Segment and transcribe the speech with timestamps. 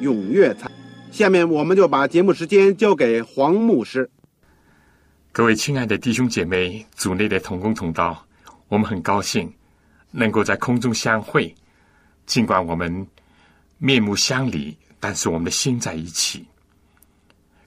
[0.00, 0.70] 踊跃参。
[1.10, 4.08] 下面我们就把节目时间交给黄牧师。
[5.32, 8.26] 各位亲爱的弟兄姐妹、组内的同工同道，
[8.68, 9.52] 我们很高兴
[10.10, 11.54] 能够在空中相会。
[12.26, 13.06] 尽管我们
[13.78, 16.46] 面目相离，但是我们的心在一起。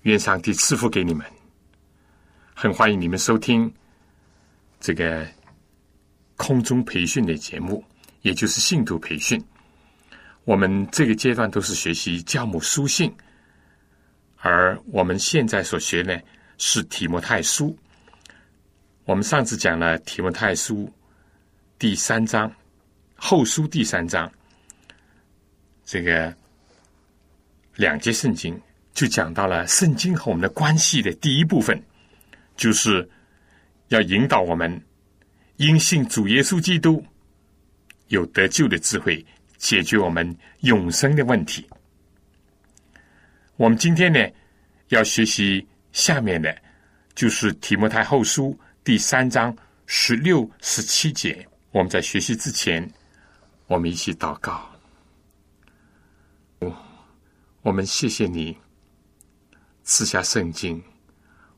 [0.03, 1.25] 愿上帝赐福给你们。
[2.53, 3.71] 很欢迎你们收听。
[4.79, 5.25] 这个
[6.35, 7.83] 空中培训的节目，
[8.21, 9.41] 也就是信徒培训，
[10.45, 13.13] 我们这个阶段都是学习教母书信，
[14.37, 16.19] 而我们现在所学呢
[16.57, 17.77] 是提摩太书。
[19.05, 20.91] 我们上次讲了提摩太书
[21.79, 22.51] 第三章
[23.15, 24.31] 后书第三章，
[25.85, 26.35] 这个
[27.75, 28.59] 两节圣经
[28.93, 31.81] 就讲到了圣经和我们的关系的第一部分，
[32.55, 33.09] 就是。
[33.89, 34.81] 要引导我们
[35.57, 37.05] 因信主耶稣基督
[38.07, 39.23] 有得救的智慧，
[39.63, 41.65] 解决我们永生的问题。
[43.55, 44.19] 我们今天呢
[44.89, 46.53] 要学习下面的，
[47.15, 51.47] 就是提摩太后书第三章十六、十七节。
[51.71, 52.85] 我们在学习之前，
[53.67, 54.69] 我们一起祷告。
[57.61, 58.57] 我们谢谢你
[59.83, 60.83] 赐下圣经，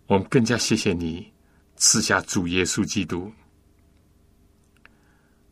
[0.06, 1.34] 我们更加谢谢你。
[1.78, 3.34] 赐下主耶稣基督，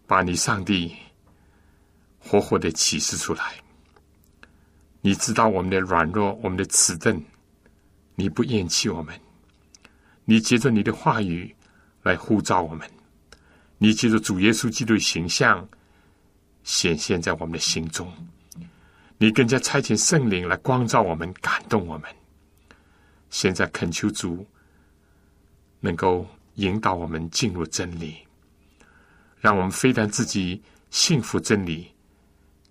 [0.06, 0.96] 把你上帝
[2.24, 3.56] 活活的启示出来。
[5.02, 7.22] 你知道我们的软弱，我们的迟钝，
[8.16, 9.14] 你不厌弃我们。
[10.26, 11.54] 你借着你的话语
[12.02, 12.90] 来呼召我们，
[13.78, 15.68] 你借着主耶稣基督的形象
[16.64, 18.12] 显现在我们的心中。
[19.18, 22.10] 你更加差遣圣灵来光照我们，感动我们。
[23.30, 24.48] 现在恳求主。
[25.86, 28.16] 能够引导我们进入真理，
[29.42, 31.93] 让我们非但自己信服真理，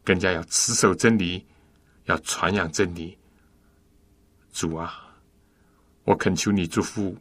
[0.05, 1.45] 更加要持守真理，
[2.05, 3.17] 要传扬真理。
[4.53, 5.15] 主啊，
[6.05, 7.17] 我恳求你祝福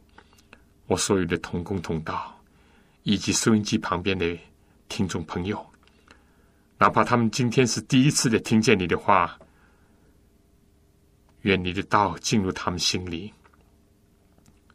[0.86, 2.38] 我所有的同工同道，
[3.02, 4.38] 以及收音机旁边的
[4.88, 5.64] 听众朋友，
[6.78, 9.38] 哪怕他们今天是第一次的听见你的话，
[11.42, 13.32] 愿你的道进入他们心里，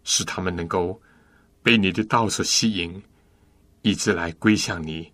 [0.03, 1.01] 使他们能够。
[1.63, 3.03] 被你的道所吸引，
[3.81, 5.11] 一直来归向你，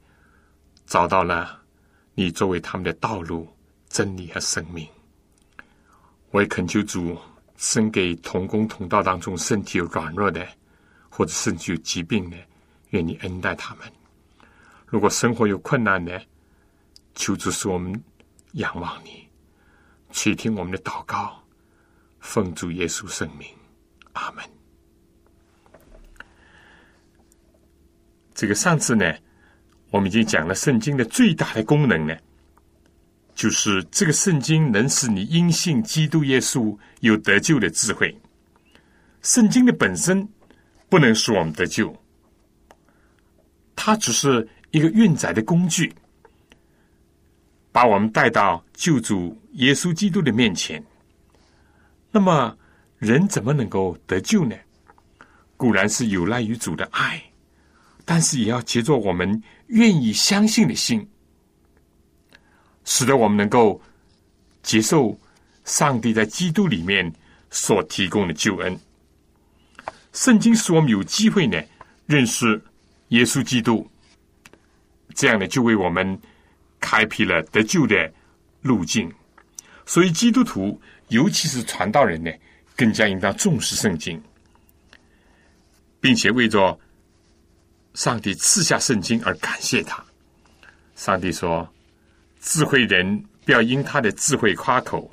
[0.85, 1.62] 找到了
[2.15, 3.47] 你作为他们的道路、
[3.89, 4.87] 真理和生命。
[6.31, 7.17] 我也恳求主，
[7.57, 10.47] 生给同工同道当中身体有软弱的，
[11.09, 12.37] 或者甚至有疾病的，
[12.89, 13.91] 愿你恩待他们。
[14.85, 16.23] 如果生活有困难的，
[17.15, 18.03] 求主使我们
[18.53, 19.27] 仰望你，
[20.11, 21.43] 垂听我们的祷告，
[22.19, 23.47] 奉主耶稣圣名，
[24.13, 24.43] 阿门。
[28.35, 29.15] 这个上次呢，
[29.93, 32.17] 我们已经讲了圣经的最大的功能呢，
[33.35, 38.19] 就是这个圣经能使你因信基督耶稣有得救的智慧。
[39.21, 40.27] 圣经的本身
[40.89, 41.95] 不能使我们得救，
[43.75, 45.93] 它只是一个运载的工具，
[47.71, 50.83] 把我们带到救主耶稣基督的面前。
[52.09, 52.57] 那么，
[52.97, 54.55] 人怎么能够得救呢？
[55.55, 57.23] 固然是有赖于主的爱。
[58.05, 61.07] 但是也要借着我们愿意相信的心，
[62.83, 63.81] 使得我们能够
[64.61, 65.17] 接受
[65.63, 67.09] 上帝在基督里面
[67.49, 68.77] 所提供的救恩。
[70.11, 71.57] 圣经使我们有机会呢
[72.05, 72.61] 认识
[73.07, 73.89] 耶稣基督，
[75.15, 76.19] 这样呢就为我们
[76.81, 78.13] 开辟了得救的
[78.61, 79.09] 路径。
[79.85, 82.29] 所以基督徒，尤其是传道人呢，
[82.75, 84.21] 更加应当重视圣经，
[86.01, 86.77] 并且为着。
[87.93, 90.03] 上帝赐下圣经而感谢他。
[90.95, 91.67] 上帝说
[92.41, 95.09] ：“智慧人不要因他的智慧夸口；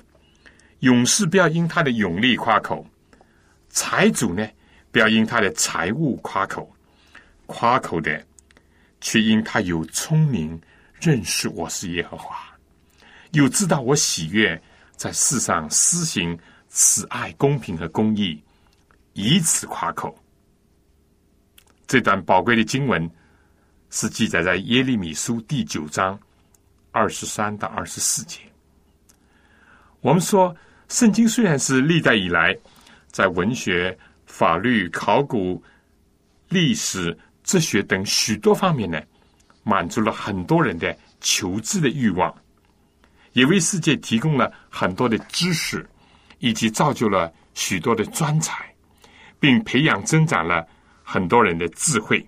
[0.81, 2.85] 勇士不要因他的勇力夸口；
[3.69, 4.49] 财主呢，
[4.91, 6.71] 不要因他的财物夸口。
[7.47, 8.25] 夸口的，
[9.01, 10.61] 却因他有聪明，
[11.01, 12.37] 认识我是耶和华，
[13.33, 14.61] 又知道我喜悦
[14.97, 16.39] 在世上施行
[16.69, 18.41] 慈爱、公平和公义，
[19.15, 20.17] 以此夸口。
[21.91, 23.11] 这段宝贵的经文
[23.91, 26.17] 是记载在耶利米书第九章
[26.93, 28.39] 二十三到二十四节。
[30.01, 30.55] 我们说，
[30.89, 32.57] 圣经虽然是历代以来
[33.09, 35.61] 在文学、法律、考古、
[36.49, 39.03] 历史、哲学等许多方面呢，
[39.65, 42.33] 满足了很多人的求知的欲望，
[43.33, 45.85] 也为世界提供了很多的知识，
[46.39, 48.73] 以及造就了许多的专才，
[49.41, 50.65] 并培养增长了。
[51.13, 52.25] 很多人的智慧，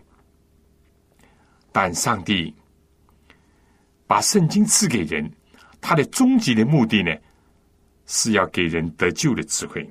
[1.71, 2.53] 但上帝
[4.09, 5.33] 把圣经赐给人，
[5.81, 7.17] 他的终极的目的呢，
[8.07, 9.89] 是要给人得救的智慧。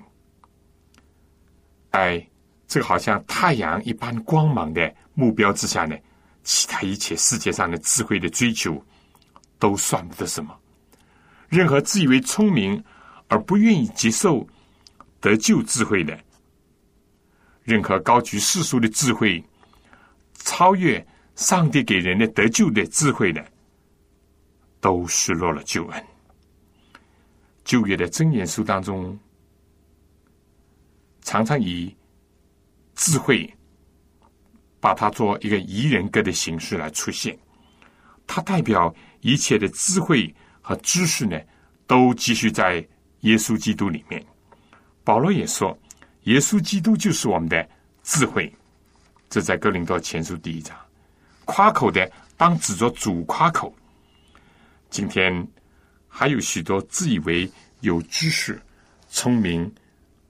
[1.89, 2.27] 在
[2.67, 5.97] 这个好像太阳一般光芒的目标之下呢，
[6.43, 8.85] 其他一切世界上的智慧的追求
[9.57, 10.53] 都算不得什么。
[11.47, 12.83] 任何自以为聪明
[13.29, 14.45] 而不愿意接受
[15.21, 16.21] 得救智慧的。
[17.63, 19.43] 任何高举世俗的智慧，
[20.33, 21.05] 超越
[21.35, 23.45] 上帝给人的得救的智慧的，
[24.79, 26.05] 都失落了救恩。
[27.63, 29.17] 旧约的箴言书当中，
[31.21, 31.95] 常常以
[32.95, 33.51] 智慧
[34.79, 37.37] 把它做一个宜人格的形式来出现。
[38.25, 41.39] 它代表一切的智慧和知识呢，
[41.85, 42.85] 都继续在
[43.19, 44.25] 耶稣基督里面。
[45.03, 45.77] 保罗也说。
[46.23, 47.67] 耶稣基督就是我们的
[48.03, 48.53] 智慧，
[49.29, 50.77] 这在哥林多前书第一章。
[51.45, 53.75] 夸口的当指着主夸口。
[54.91, 55.47] 今天
[56.07, 58.61] 还有许多自以为有知识、
[59.09, 59.73] 聪明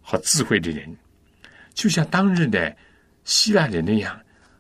[0.02, 0.96] 和智慧的人，
[1.74, 2.74] 就像当日的
[3.26, 4.18] 希腊人那样，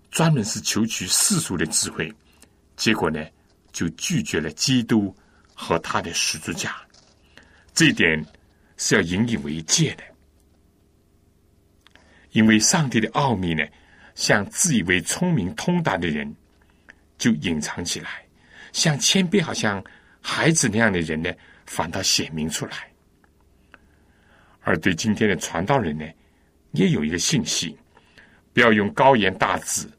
[0.09, 2.13] 专门是求取世俗的智慧，
[2.75, 3.25] 结果呢，
[3.71, 5.15] 就拒绝了基督
[5.53, 6.75] 和他的十字架。
[7.73, 8.23] 这一点
[8.75, 10.03] 是要引以为戒的。
[12.31, 13.65] 因为上帝的奥秘呢，
[14.15, 16.33] 像自以为聪明通达的人
[17.17, 18.09] 就隐藏起来；
[18.73, 19.83] 像谦卑好像
[20.21, 21.31] 孩子那样的人呢，
[21.65, 22.89] 反倒显明出来。
[24.61, 26.05] 而对今天的传道人呢，
[26.71, 27.77] 也有一个信息：
[28.53, 29.89] 不要用高言大志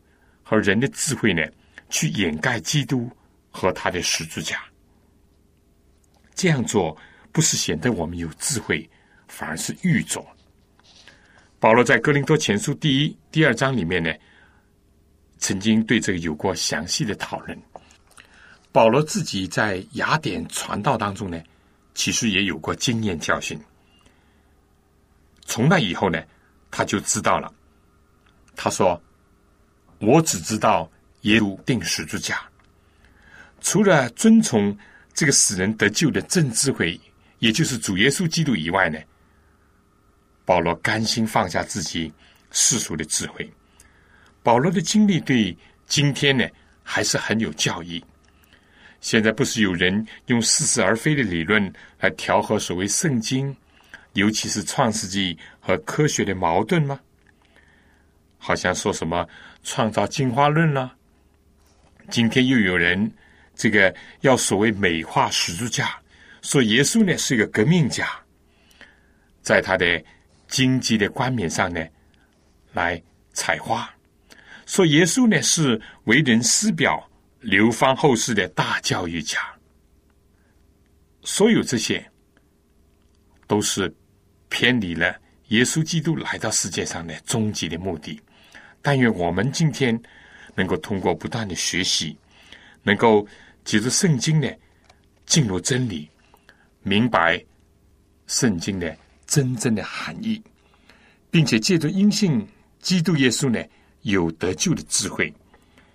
[0.43, 1.43] 和人的智慧呢，
[1.91, 3.11] 去掩盖基督
[3.51, 4.63] 和他的十字架。
[6.35, 6.97] 这样做
[7.31, 8.89] 不是显得我们有智慧，
[9.29, 10.27] 反而是愚拙。
[11.63, 14.13] 保罗在哥林多前书第一、第二章里面呢，
[15.39, 17.57] 曾经对这个有过详细的讨论。
[18.73, 21.41] 保罗自己在雅典传道当中呢，
[21.95, 23.57] 其实也有过经验教训。
[25.43, 26.21] 从那以后呢，
[26.69, 27.55] 他就知道了。
[28.57, 29.01] 他说
[30.03, 32.43] ：“我只知道耶稣定十字架，
[33.61, 34.77] 除了遵从
[35.15, 37.01] 这个使人得救的正智慧，
[37.39, 38.99] 也就是主耶稣基督以外呢。”
[40.45, 42.13] 保罗甘心放下自己
[42.51, 43.49] 世俗的智慧。
[44.43, 45.57] 保罗的经历对
[45.87, 46.45] 今天呢
[46.83, 48.05] 还是很有教益。
[49.01, 53.57] 现在不是有人用似是而非的理论来调和所谓圣经，
[54.15, 56.99] 尤其是创世纪和科学的矛盾吗？
[58.39, 59.27] 好像说什么
[59.63, 60.93] 创造进化论了。
[62.11, 63.13] 今天又有人
[63.55, 65.97] 这个要所谓美化十字架，
[66.43, 68.09] 说耶稣呢是一个革命家，
[69.41, 70.05] 在他的。
[70.53, 71.83] 经济的冠冕上呢，
[72.75, 73.91] 来采花，
[74.67, 77.09] 说耶稣呢是为人师表、
[77.41, 79.41] 流芳后世的大教育家。
[81.23, 82.07] 所有这些，
[83.47, 83.91] 都是
[84.51, 85.19] 偏离了
[85.49, 88.21] 耶稣基督来到世界上的终极的目的。
[88.83, 89.99] 但愿我们今天
[90.55, 92.15] 能够通过不断的学习，
[92.83, 93.27] 能够
[93.65, 94.47] 借助圣经呢，
[95.25, 96.11] 进入真理，
[96.83, 97.43] 明白
[98.27, 98.95] 圣经的。
[99.33, 100.43] 真正的含义，
[101.31, 102.47] 并且借助因信
[102.81, 103.65] 基督耶稣呢，
[104.03, 105.33] 有得救的智慧，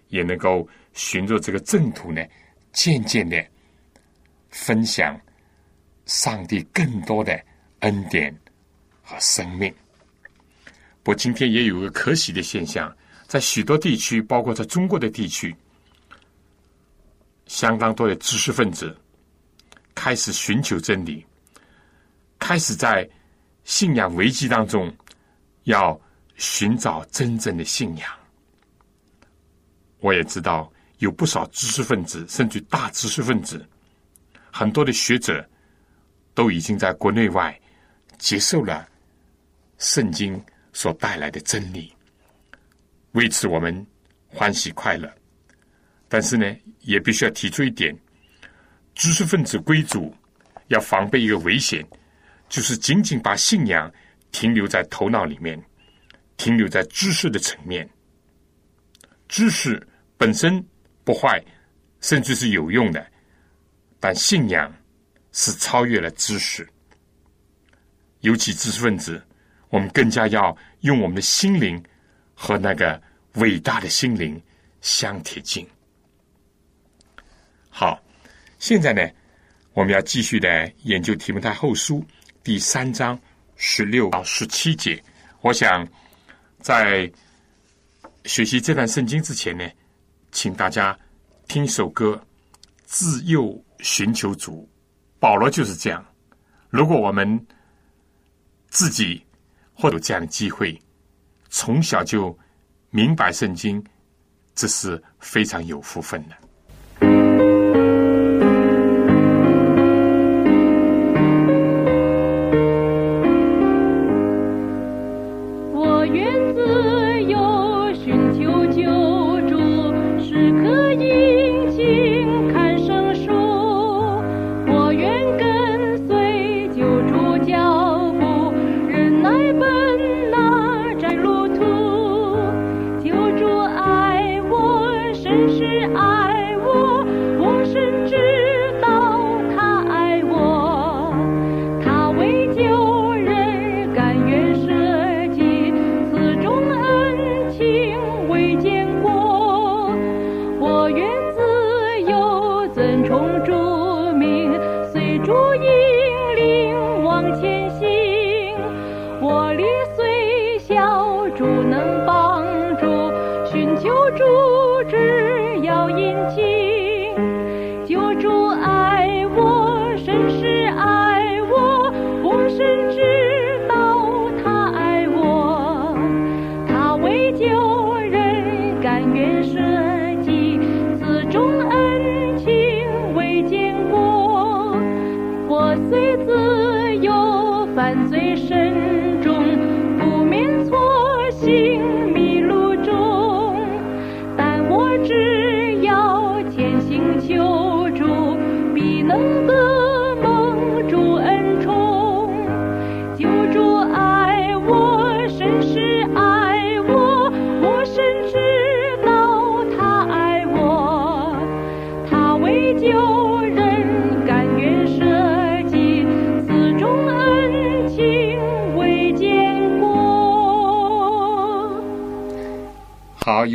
[0.08, 2.25] 也能够循着这个正途呢，
[2.74, 3.46] 渐渐的
[4.50, 5.15] 分享
[6.08, 7.39] 上帝更多的
[7.82, 8.36] 恩典
[9.03, 9.72] 和生命。
[11.03, 12.91] 不过，今天也有个可喜的现象，
[13.27, 15.56] 在许多地区，包括在中国的地区，
[17.46, 18.98] 相当多的知识分子
[19.94, 21.24] 开始寻求真理，
[22.39, 23.08] 开始在。
[23.68, 24.92] 信仰危机当中，
[25.64, 26.00] 要
[26.38, 28.10] 寻找真正的信仰。
[30.00, 33.68] 我也知道有不少知识分子，甚至大知识分子，
[34.54, 35.46] 很多的学者
[36.34, 37.60] 都已经在国内外
[38.18, 38.88] 接受了
[39.78, 41.94] 圣经所带来的真理，
[43.12, 43.86] 为此我们
[44.30, 45.14] 欢喜快乐。
[46.08, 47.94] 但是呢，也必须要提出一点：
[48.96, 50.16] 知识分子归主
[50.70, 51.86] 要防备一个危险，
[52.50, 53.92] 就是仅仅把信仰
[54.32, 55.62] 停留在头脑里面，
[56.38, 57.88] 停留在知识的层面。
[59.27, 59.86] 知识
[60.18, 60.63] 本身
[61.04, 61.44] 不坏，
[62.01, 63.06] 甚至是有用的，
[64.00, 64.74] 但信仰
[65.32, 66.68] 是超越了知识。
[68.22, 69.22] 尤其知识分子，
[69.70, 71.82] 我们更加要用我们的心灵
[72.34, 73.01] 和那个
[73.36, 74.42] 伟大的心灵
[74.82, 75.68] 相贴近。
[77.70, 78.01] 好，
[78.58, 79.08] 现在呢，
[79.74, 82.00] 我们要继续的研究《提摩太后书》
[82.48, 83.20] 第三章
[83.58, 85.04] 十六到十七节。
[85.42, 85.86] 我想
[86.62, 87.12] 在
[88.24, 89.70] 学习这段圣经之前呢，
[90.32, 90.98] 请大家
[91.50, 92.16] 听一首歌
[92.86, 94.62] 《自幼寻求主》。
[95.20, 96.01] 保罗就是这样。
[96.70, 97.46] 如果我们
[98.70, 99.22] 自己
[99.74, 100.82] 或有这样的机会，
[101.50, 102.34] 从小就
[102.92, 103.84] 明白圣经，
[104.56, 106.38] 这是非常有福分的。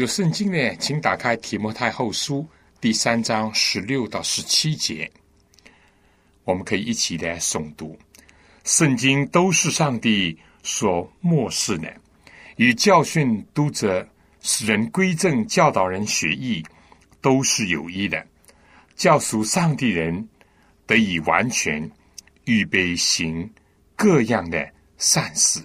[0.02, 2.44] 有圣经呢，请打开提摩太后书
[2.80, 5.08] 第三章十六到十七节，
[6.42, 7.96] 我们可以一起来诵读。
[8.64, 11.88] 圣经都是上帝所漠视的，
[12.56, 14.04] 与教训、督责、
[14.40, 16.66] 使人归正、教导人学艺，
[17.20, 18.26] 都是有益的，
[18.96, 20.28] 教赎上帝人
[20.84, 21.88] 得以完全
[22.46, 23.48] 预备行
[23.94, 24.68] 各样的
[24.98, 25.60] 善事。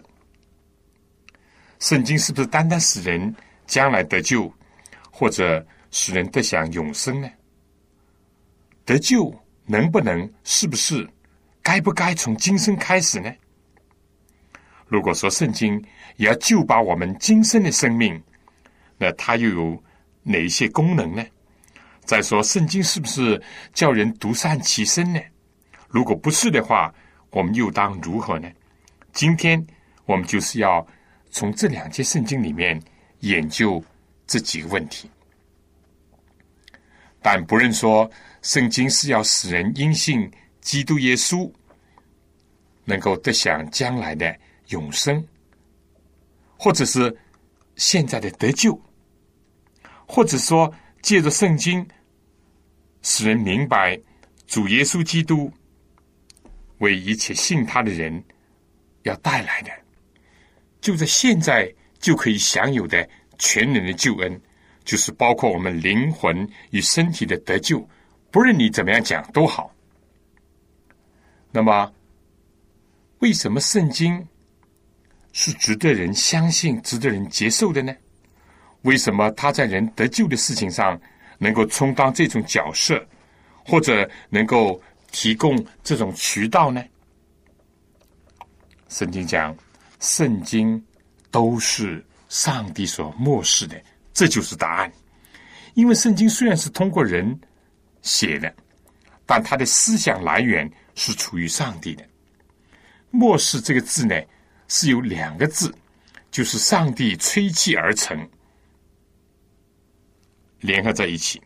[1.79, 3.35] 圣经是不是单单使人？
[3.67, 4.51] 将来得救，
[5.11, 7.29] 或者使人得享永生呢？
[8.85, 9.31] 得救
[9.65, 10.27] 能不能？
[10.43, 11.07] 是不是？
[11.61, 13.29] 该不该从今生开始呢？
[14.87, 15.83] 如果说圣经
[16.15, 18.23] 也要救拔我们今生的生命，
[18.97, 19.83] 那它又有
[20.23, 21.23] 哪一些功能呢？
[22.05, 23.41] 再说，圣经是不是
[23.73, 25.19] 叫人独善其身呢？
[25.89, 26.95] 如果不是的话，
[27.31, 28.49] 我们又当如何呢？
[29.11, 29.61] 今天
[30.05, 30.87] 我们就是要
[31.29, 32.81] 从这两节圣经里面。
[33.21, 33.83] 研究
[34.27, 35.09] 这几个问题，
[37.21, 38.09] 但不论说
[38.41, 40.31] 圣经是要使人因信
[40.61, 41.51] 基督耶稣
[42.85, 45.25] 能够得享将来的永生，
[46.57, 47.17] 或者是
[47.75, 48.79] 现在的得救，
[50.07, 50.71] 或者说
[51.01, 51.85] 借着圣经
[53.01, 53.99] 使人明白
[54.45, 55.51] 主耶稣基督
[56.77, 58.23] 为一切信他的人
[59.03, 59.71] 要带来的，
[60.79, 61.73] 就在现在。
[61.99, 64.41] 就可以享有的全人的救恩，
[64.83, 67.87] 就是包括我们灵魂与身体的得救。
[68.31, 69.73] 不论你怎么样讲都好。
[71.51, 71.91] 那么，
[73.19, 74.27] 为什么圣经
[75.31, 77.95] 是值得人相信、值得人接受的呢？
[78.83, 80.99] 为什么他在人得救的事情上
[81.39, 83.03] 能够充当这种角色，
[83.65, 84.79] 或者能够
[85.11, 86.83] 提供这种渠道呢？
[88.87, 89.55] 圣经讲，
[89.99, 90.81] 圣经
[91.37, 93.79] 都是上帝所漠视的，
[94.11, 94.91] 这就是答案。
[95.75, 97.39] 因为圣经虽然是通过人
[98.01, 98.51] 写的，
[99.23, 102.03] 但它的思想来源是出于上帝的。
[103.11, 104.19] 漠视这个字呢，
[104.67, 105.71] 是有两个字，
[106.31, 108.27] 就是上帝吹气而成，
[110.61, 111.39] 联合在一起。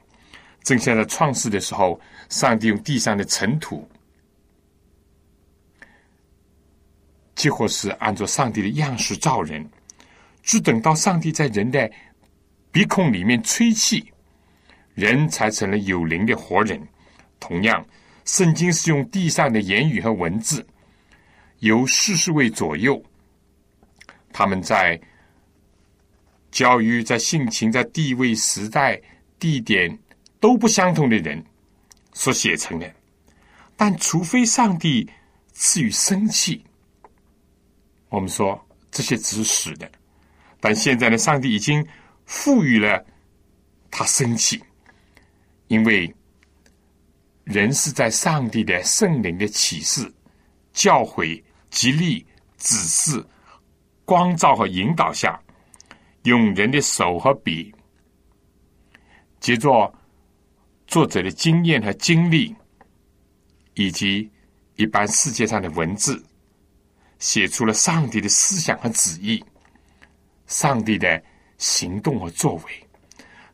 [0.63, 3.86] 正像在创世的时候，上帝用地上的尘土。
[7.36, 9.67] 几乎是按照上帝的样式造人，
[10.43, 11.89] 只等到上帝在人的
[12.71, 14.12] 鼻孔里面吹气，
[14.93, 16.81] 人才成了有灵的活人。
[17.39, 17.86] 同样，
[18.25, 20.65] 圣经是用地上的言语和文字，
[21.60, 23.03] 由世世位左右，
[24.31, 25.00] 他们在
[26.51, 29.01] 教育、在性情、在地位、时代、
[29.39, 29.98] 地点
[30.39, 31.43] 都不相同的人
[32.13, 32.93] 所写成的。
[33.75, 35.10] 但除非上帝
[35.53, 36.63] 赐予生气。
[38.10, 38.60] 我们说
[38.91, 39.89] 这些只是死的，
[40.62, 41.86] 但现在呢，上帝已经
[42.25, 43.03] 赋予了
[43.89, 44.63] 他生气，
[45.68, 46.15] 因为
[47.44, 50.10] 人是在上帝的圣灵的启示、
[50.72, 52.25] 教诲、激励、
[52.58, 53.25] 指示、
[54.06, 55.38] 光照和引导下，
[56.24, 57.74] 用人的手和笔，
[59.39, 59.91] 接着
[60.86, 62.56] 作者的经验和经历，
[63.74, 64.30] 以及
[64.75, 66.24] 一般世界上的文字。
[67.20, 69.46] 写出了上帝的思想和旨意，
[70.51, 71.20] 上帝的
[71.58, 72.88] 行动和作为，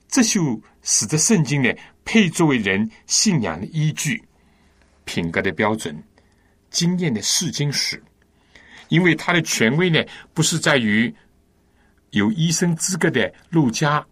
[0.08, 1.72] 这就使得圣经呢
[2.04, 4.22] 配作为人信仰的依据、
[5.06, 5.96] 品格的标准、
[6.72, 8.04] 经验的试经史。
[8.90, 11.14] 因为他的权威呢，不是在于
[12.12, 14.04] 有医生资格的路加，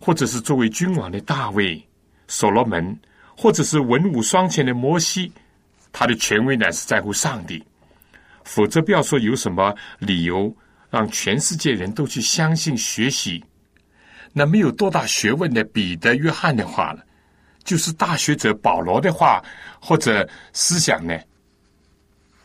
[0.00, 1.86] 或者是作为君王的大卫、
[2.26, 2.98] 所罗门，
[3.36, 5.30] 或者是文武双全的摩西，
[5.92, 7.62] 他的权威呢是在乎上帝。
[8.42, 10.52] 否则，不要说有什么理由
[10.90, 13.44] 让全世界人都去相信、学习。
[14.32, 17.04] 那没有多大学问的彼得、约翰的话了，
[17.64, 19.42] 就是大学者保罗的话
[19.80, 21.18] 或者思想呢，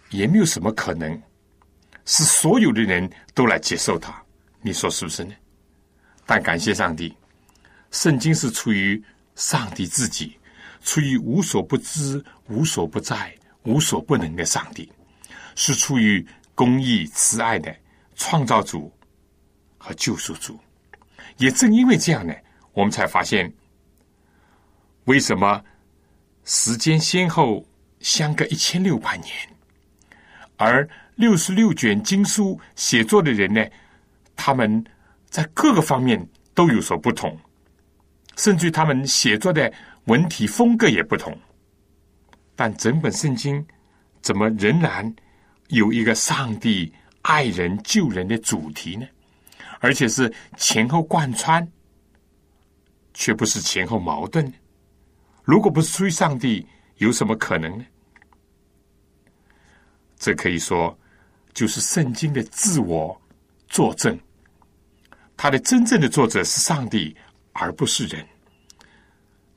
[0.09, 1.21] 也没有什么可能
[2.05, 4.23] 是所有的人都来接受他。
[4.61, 5.33] 你说是不是呢？
[6.25, 7.13] 但感谢上帝，
[7.91, 9.03] 圣经是出于
[9.35, 10.37] 上帝自己，
[10.81, 14.89] 出于无所不知、无所不在、无所不能的上帝。
[15.55, 16.25] 是出于
[16.55, 17.75] 公义慈爱的
[18.23, 18.93] 创造主
[19.79, 20.59] 和救赎主，
[21.37, 22.31] 也正因为这样呢，
[22.71, 23.51] 我们才发现
[25.05, 25.59] 为什么
[26.43, 27.65] 时间先后
[27.99, 29.33] 相隔一千六百年，
[30.55, 33.65] 而六十六卷经书写作的人呢，
[34.35, 34.85] 他们
[35.31, 37.35] 在各个方面都有所不同，
[38.37, 39.73] 甚至他们写作的
[40.05, 41.35] 文体风格也不同，
[42.55, 43.65] 但整本圣经
[44.21, 45.11] 怎么仍然？
[45.69, 49.07] 有一个上帝爱人救人的主题呢，
[49.79, 51.65] 而且是前后贯穿，
[53.13, 54.51] 却不是前后矛盾。
[55.43, 56.65] 如果不是出于上帝，
[56.97, 57.85] 有什么可能呢？
[60.17, 60.97] 这可以说
[61.53, 63.19] 就是圣经的自我
[63.67, 64.19] 作证，
[65.35, 67.15] 它的真正的作者是上帝，
[67.53, 68.25] 而不是人。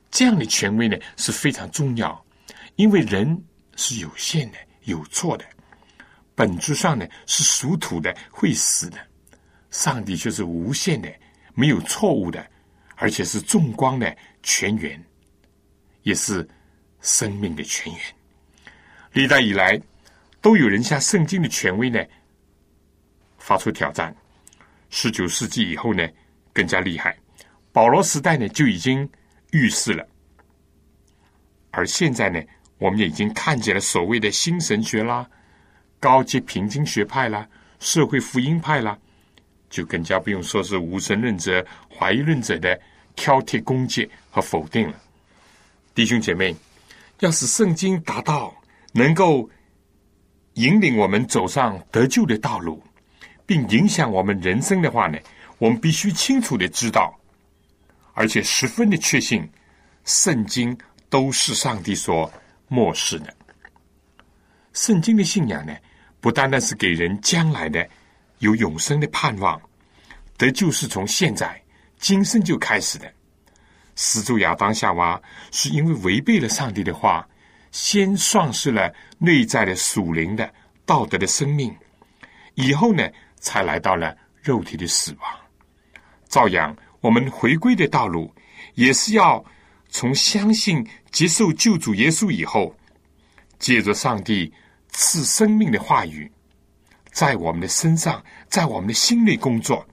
[0.09, 2.25] 这样的权威呢是非常重要，
[2.77, 3.43] 因为人
[3.75, 5.45] 是有限的，有错的。
[6.35, 8.97] 本质上呢是属土的，会死的；
[9.71, 11.09] 上帝却是无限的，
[11.53, 12.45] 没有错误的，
[12.95, 15.01] 而且是众光的泉源，
[16.03, 16.47] 也是
[16.99, 18.01] 生命的泉源。
[19.13, 19.81] 历代以来，
[20.41, 22.03] 都有人向圣经的权威呢
[23.37, 24.13] 发出挑战。
[24.89, 26.05] 十九世纪以后呢，
[26.51, 27.17] 更加厉害。
[27.71, 29.09] 保罗时代呢就已经
[29.51, 30.05] 预示了，
[31.71, 32.41] 而现在呢，
[32.77, 35.25] 我们也已经看见了所谓的新神学啦。
[36.05, 38.95] 高级平均学派啦，社会福音派啦，
[39.71, 42.79] 就更加不用说是无神论者、怀疑论者的
[43.15, 45.01] 挑剔攻击和否定了。
[45.95, 46.55] 弟兄姐妹，
[47.21, 48.53] 要使圣经达到
[48.91, 49.49] 能够
[50.53, 52.83] 引领我们走上得救的道路，
[53.43, 55.17] 并影响我们人生的话呢，
[55.57, 57.19] 我们必须清楚的知道，
[58.13, 59.49] 而且十分的确信，
[60.03, 60.77] 圣经
[61.09, 62.31] 都是上帝所
[62.67, 63.33] 漠视的。
[64.71, 65.75] 圣经的信仰呢？
[66.25, 67.87] 不单单是给人将来的
[68.39, 69.61] 有永生的盼望，
[70.37, 71.61] 得救是从现在
[71.99, 73.13] 今生就开始的。
[73.95, 77.29] 始祖亚当夏娃是因为违背了上帝的话，
[77.69, 80.51] 先丧失了内在的属灵的
[80.83, 81.71] 道德的生命，
[82.55, 83.07] 以后呢，
[83.39, 85.31] 才来到了肉体的死亡。
[86.27, 88.33] 照样，我们回归的道路
[88.73, 89.45] 也是要
[89.89, 92.75] 从相信接受救主耶稣以后，
[93.59, 94.51] 借着上帝
[94.95, 96.31] 赐生命的话语，
[97.11, 99.85] 在我们的身上，在我们的心里工作，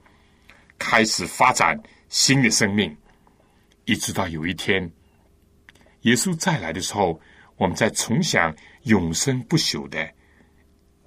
[0.79, 2.95] 开始发展新的生命，
[3.83, 4.89] 一直到有一天，
[6.03, 7.19] 耶稣再来的时候，
[7.57, 10.09] 我们再重享永生不朽的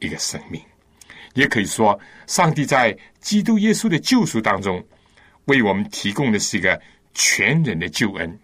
[0.00, 0.60] 一个生命。
[1.32, 4.86] 也可以说，上帝在基督耶稣的救赎当中，
[5.46, 6.78] 为我们提供的是一个
[7.14, 8.38] 全人的救恩，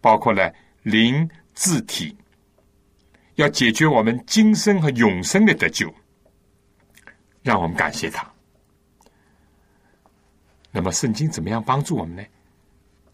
[0.00, 0.50] 包括了
[0.82, 2.16] 灵、智体，
[3.38, 5.92] 要解决我们今生和永生的得救。
[7.40, 8.28] 让我们感谢他。
[10.72, 12.22] 那么，圣经怎么样帮助我们呢？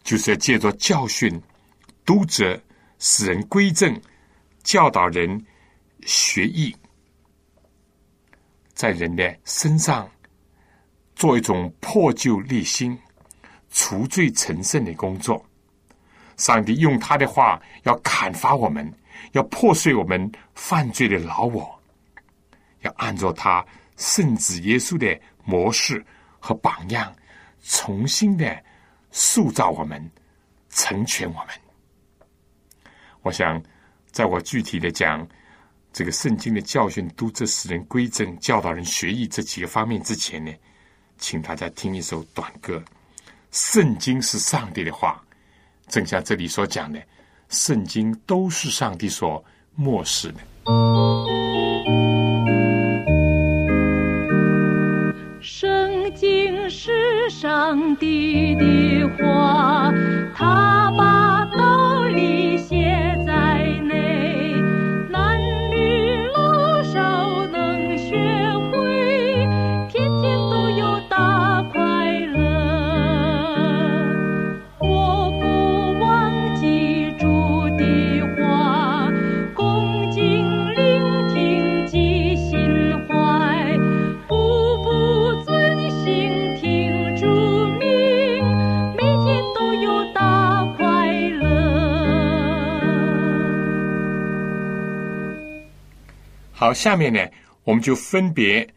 [0.03, 1.39] 就是要借着教训、
[2.03, 2.59] 督责、
[2.97, 4.01] 使人归正、
[4.63, 5.45] 教导人
[6.07, 6.75] 学艺。
[8.73, 10.09] 在人的身上
[11.15, 12.97] 做一种破旧立新、
[13.69, 15.43] 除罪成圣的工作。
[16.35, 18.91] 上帝用他的话要砍伐我们，
[19.31, 21.79] 要破碎我们犯罪的老我，
[22.81, 23.65] 要按照他
[23.97, 26.05] 圣子耶稣的模式
[26.39, 27.15] 和榜样，
[27.63, 28.63] 重新的
[29.11, 30.11] 塑造我们，
[30.69, 31.49] 成全我们。
[33.21, 33.61] 我想，
[34.11, 35.27] 在我具体的讲。
[35.97, 40.53] 这个圣经的教训，都这使人归正、教导人学艺这几个方面之前呢，
[41.17, 42.83] 请大家听一首短歌。
[43.51, 45.23] 圣经是上帝的话，
[45.87, 47.01] 正像这里所讲的，
[47.49, 49.43] 圣经都是上帝所
[49.75, 50.39] 漠视的。
[55.39, 59.93] 圣经是上帝的话，
[60.35, 61.44] 他把
[96.65, 97.19] 好，下面呢，
[97.63, 98.67] 我们就分别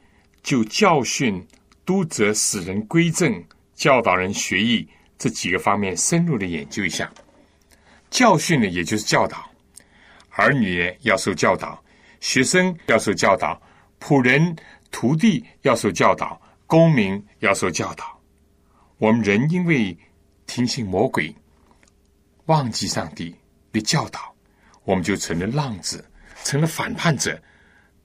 [0.43, 1.43] 就教训、
[1.87, 3.43] 督责、使人归正、
[3.75, 7.11] 教导人学艺这几个方面深入的研究一下。
[8.11, 9.39] 教训呢，也就是教导；
[10.29, 11.83] 儿女要受教导，
[12.21, 13.59] 学生要受教导，
[13.99, 14.55] 仆人、
[14.91, 18.21] 徒弟要受教导，公民要受教导。
[18.99, 19.97] 我们人因为
[20.47, 21.35] 听信魔鬼，
[22.45, 23.35] 忘记上帝
[23.73, 24.35] 的教导，
[24.85, 26.05] 我们就成了浪子，
[26.45, 27.43] 成了反叛者。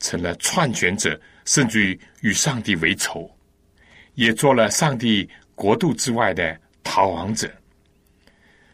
[0.03, 3.33] 成了篡权者，甚至于与上帝为仇，
[4.15, 7.49] 也做了上帝国度之外的逃亡者。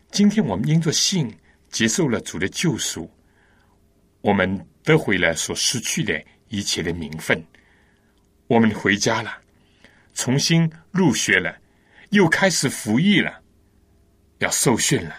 [0.10, 1.32] 今天我们因着信
[1.70, 3.08] 接受了主的救赎，
[4.22, 7.42] 我们得回了所失去的一切的名分。
[8.48, 9.32] 我们回家了，
[10.16, 11.56] 重新入学了，
[12.10, 13.40] 又开始服役了，
[14.40, 15.16] 要受训了，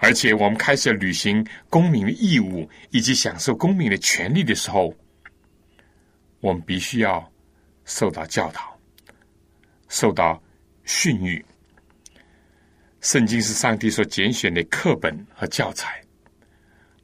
[0.00, 4.94] 而且我们开始履行公民的义务以及享受公民的权利的时候。
[6.40, 7.32] 我们必须要
[7.84, 8.78] 受到教导，
[9.88, 10.40] 受到
[10.84, 11.44] 训育。
[13.00, 16.02] 圣经是上帝所拣选的课本和教材，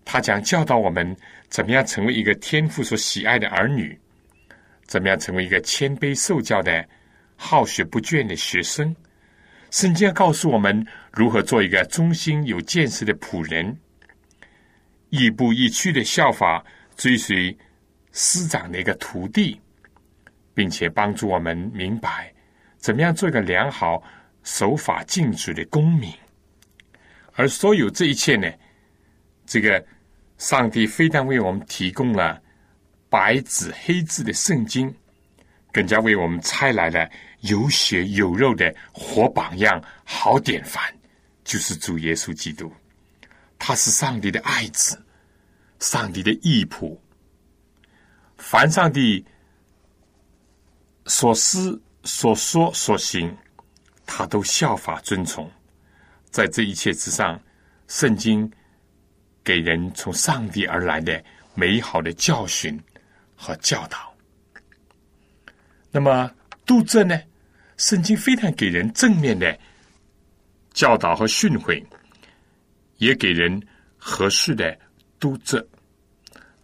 [0.04, 1.16] 他将教导我们
[1.48, 3.98] 怎么样成为一个天父所喜爱的儿女，
[4.86, 6.86] 怎么样成为一个谦卑受教的
[7.36, 8.94] 好学不倦的学生。
[9.70, 13.76] 圣经要告诉我们如何做一个忠心有见识的仆人，
[15.10, 16.64] 亦步亦趋的效法
[16.96, 17.56] 追随。
[18.12, 19.60] 师长的一个徒弟，
[20.54, 22.32] 并且帮助我们明白
[22.76, 24.02] 怎么样做一个良好、
[24.42, 26.12] 守法、敬主的公民。
[27.34, 28.50] 而所有这一切呢，
[29.46, 29.84] 这个
[30.36, 32.40] 上帝非但为我们提供了
[33.08, 34.94] 白纸黑字的圣经，
[35.72, 37.08] 更加为我们拆来了
[37.40, 40.82] 有血有肉的活榜样、好典范，
[41.44, 42.70] 就是主耶稣基督。
[43.58, 45.02] 他是上帝的爱子，
[45.78, 46.98] 上帝的义仆。
[48.42, 49.24] 凡上帝
[51.06, 53.34] 所思、所说、所行，
[54.04, 55.48] 他都效法遵从。
[56.28, 57.40] 在这一切之上，
[57.86, 58.50] 圣经
[59.44, 61.22] 给人从上帝而来的
[61.54, 62.78] 美好的教训
[63.36, 64.12] 和教导。
[65.92, 66.28] 那么，
[66.66, 67.18] 杜正呢？
[67.76, 69.56] 圣经非但给人正面的
[70.72, 71.82] 教导和训诲，
[72.98, 73.64] 也给人
[73.96, 74.76] 合适的
[75.20, 75.64] 督责。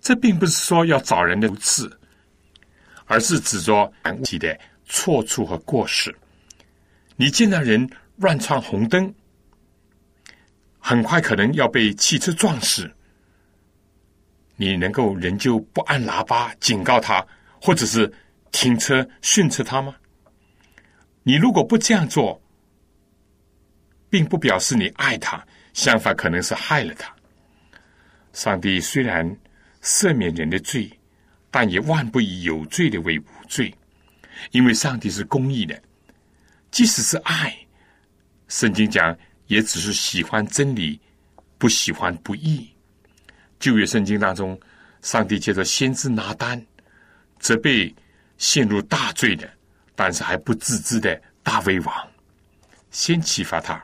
[0.09, 2.01] 这并不是说要找人的刺，
[3.05, 6.17] 而是指着自己的错处和过失。
[7.17, 9.15] 你见到人乱闯红灯，
[10.79, 12.91] 很快可能要被汽车撞死，
[14.57, 17.23] 你能够仍旧不按喇叭警告他，
[17.61, 18.11] 或者是
[18.51, 19.95] 停车训斥他吗？
[21.23, 22.41] 你如果不这样做，
[24.09, 27.15] 并不表示你爱他，相反，可能是害了他。
[28.33, 29.37] 上帝虽然
[29.89, 30.87] 赦免人的罪，
[31.51, 33.75] 但也万不以有罪的为无罪，
[34.51, 35.83] 因为上帝是公义的。
[36.71, 37.57] 即使是爱，
[38.49, 41.01] 圣经讲也只是喜欢真理，
[41.57, 42.69] 不喜欢不义。
[43.59, 44.61] 旧约圣经当中，
[45.01, 46.63] 上帝借着先知拿单，
[47.39, 47.93] 责备
[48.37, 49.51] 陷入大罪的，
[49.97, 52.09] 但是还不自知的大卫王，
[52.91, 53.83] 先启发他，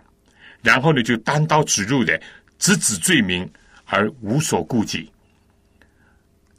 [0.61, 2.21] 然后呢就单刀直入的
[2.59, 3.51] 直指罪名，
[3.87, 5.11] 而无所顾忌。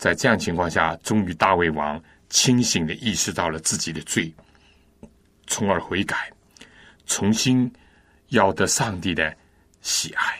[0.05, 4.31] 在这样情况下，终于大卫王清醒的意识到了自己的罪，
[5.47, 6.31] 从而悔改，
[7.07, 7.73] 重新
[8.27, 9.35] 要得上帝的
[9.81, 10.39] 喜爱。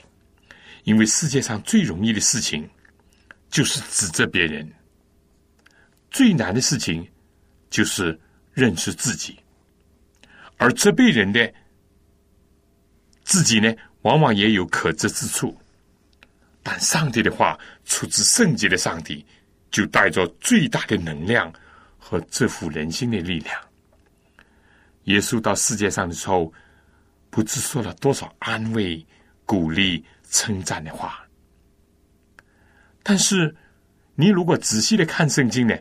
[0.84, 2.70] 因为世界上最容易的事情，
[3.50, 4.64] 就是指责别人；
[6.12, 7.04] 最难的事情，
[7.72, 8.16] 就是
[8.54, 9.36] 认识自己。
[10.58, 11.52] 而责备人的
[13.24, 13.74] 自己呢，
[14.04, 15.60] 往往也有可责之处。
[16.62, 19.26] 但上帝的话出自圣洁的上帝，
[19.76, 21.52] 就带着最大的能量
[21.98, 23.54] 和折服人心的力量。
[25.04, 26.54] 耶稣到世界上的时候，
[27.30, 29.06] 不知说了多少安慰、
[29.46, 30.06] 鼓励。
[30.32, 31.24] 称赞的话，
[33.04, 33.56] 但是
[34.16, 35.78] 你如果仔细的看圣经呢，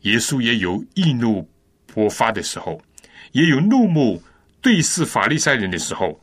[0.00, 1.48] 耶稣也有易怒
[1.94, 2.82] 勃发的时候，
[3.30, 4.22] 也有怒目
[4.60, 6.20] 对视法利赛人的时候，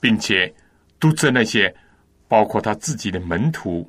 [0.00, 0.52] 并且
[0.98, 1.72] 督责那些
[2.26, 3.88] 包括他自己的门徒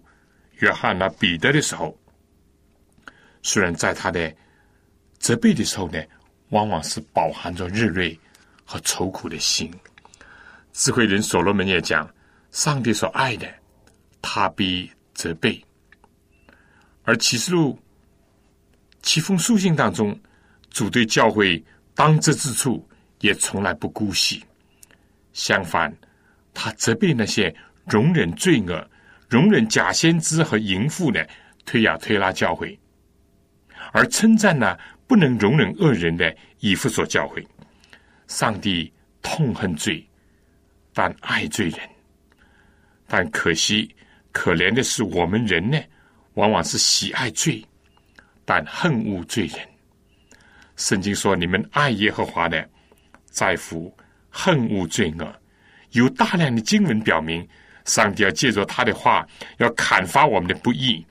[0.58, 1.98] 约翰啊、彼得的时候，
[3.42, 4.34] 虽然在他的
[5.18, 6.02] 责备的时候呢，
[6.50, 8.18] 往往是饱含着日锐
[8.66, 9.74] 和愁苦的心。
[10.74, 12.10] 智慧人所罗门也讲。
[12.52, 13.48] 上帝所爱的，
[14.24, 15.64] 他必责备；
[17.04, 17.80] 而启示录
[19.04, 20.20] 七封书信当中，
[20.72, 22.84] 主对教会当责之处
[23.20, 24.44] 也从来不姑息。
[25.32, 25.96] 相反，
[26.56, 28.90] 他责备那些容忍罪恶、
[29.30, 31.30] 容忍假先知和淫妇的
[31.68, 32.76] 推亚推拉教会，
[33.92, 37.46] 而称赞那不能容忍恶人的以弗所教会。
[38.28, 40.08] 上帝痛恨罪，
[40.94, 41.80] 但爱罪人。
[43.08, 43.96] 但可惜，
[44.32, 45.80] 可怜的是我们人呢，
[46.36, 47.66] 往往是喜爱罪，
[48.46, 49.60] 但恨恶罪人。
[50.76, 52.70] 圣经说：“你们爱耶和华的，
[53.26, 53.94] 在乎
[54.30, 55.36] 恨恶罪恶。”
[55.94, 57.46] 有大量的经文表明，
[57.86, 61.04] 上帝要借着他的话，要砍伐我们的不义。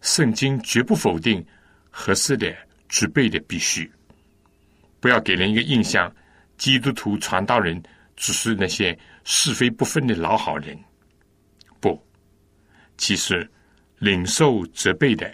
[0.00, 1.46] 圣经绝不否定
[1.96, 2.52] 合适的、
[2.88, 3.88] 具备的必须。
[4.98, 6.12] 不要给人一个印象，
[6.58, 7.80] 基督徒传道人
[8.16, 10.76] 只是那些是非不分的老好人。
[11.78, 11.96] 不
[12.98, 13.48] 其实，
[13.98, 15.32] 领受责备的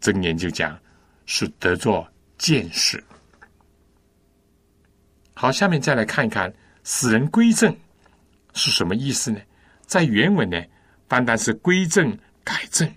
[0.00, 0.78] 真言就讲
[1.24, 3.02] 是得做见识。
[5.32, 6.52] 好，下面再来看一看
[6.84, 7.74] “使人归正”
[8.52, 9.40] 是什么意思呢？
[9.86, 10.62] 在原文呢，
[11.08, 12.92] 单单是归正、改正，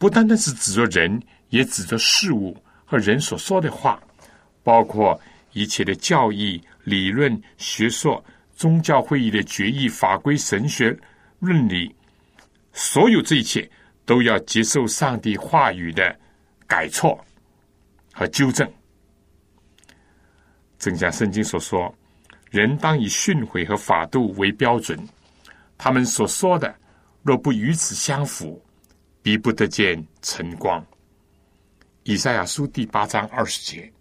[0.00, 4.02] 不单单是指着人，也指着事物和人所说的话，
[4.62, 5.20] 包括
[5.52, 8.24] 一切的教义、理论、学说。
[8.56, 10.94] 宗教会议的决议、法规、神学
[11.38, 11.96] 论理，
[12.74, 13.66] 所有这一切
[14.04, 16.14] 都要接受上帝话语的
[16.66, 17.18] 改错
[18.12, 18.70] 和纠正。
[20.78, 21.90] 正像圣经所说，
[22.50, 24.98] 人当以训诲和法度为标准，
[25.78, 26.74] 他们所说的
[27.22, 28.62] 若不与此相符，
[29.22, 30.84] 必不得见晨光。
[32.04, 33.92] 以赛亚书第八章二十节。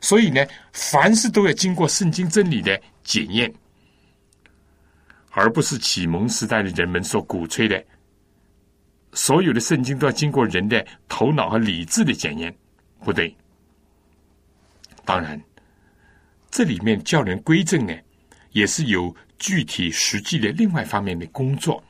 [0.00, 3.52] 所以呢，凡事都要经过圣经真理的检验。
[5.30, 7.84] 而不是启蒙时代的人们所鼓吹的，
[9.12, 12.52] 所有的圣经都要经过人的头脑和理智的检验，
[13.04, 13.32] 不对。
[15.04, 15.40] 当然，
[16.50, 17.94] 这里面叫人归正呢，
[18.50, 21.82] 也是有具体实际的另外方面的工作。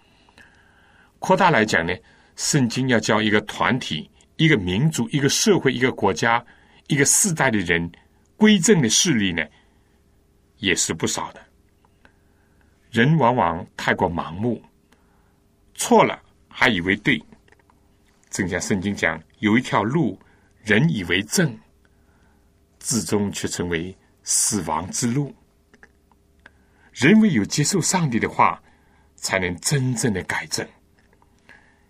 [1.18, 1.94] 扩大来讲呢，
[2.38, 6.42] 圣经要教一个团体、一个民族、一个社会、一个国家、
[6.86, 7.90] 一个世代的人
[8.36, 9.44] 归正的势力呢，
[10.58, 11.44] 也是不少的。
[12.92, 14.62] 人往往太过盲目，
[15.74, 17.20] 错了还以为对。
[18.30, 20.16] 正像圣经讲，有一条路，
[20.62, 21.58] 人以为正，
[22.78, 25.34] 至终却成为死亡之路。
[26.92, 28.62] 人唯有接受上帝的话，
[29.16, 30.64] 才能真正的改正。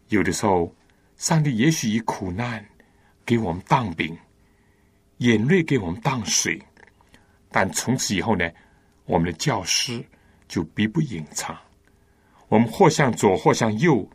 [0.09, 0.75] 有的时候，
[1.17, 2.65] 上帝也许以苦难
[3.25, 4.17] 给我们当饼，
[5.19, 6.61] 眼泪给我们当水，
[7.51, 8.51] 但从此以后呢，
[9.05, 10.05] 我们的教师。
[10.49, 11.55] 就必不隐藏，
[12.49, 14.09] 我们或向左，或向右，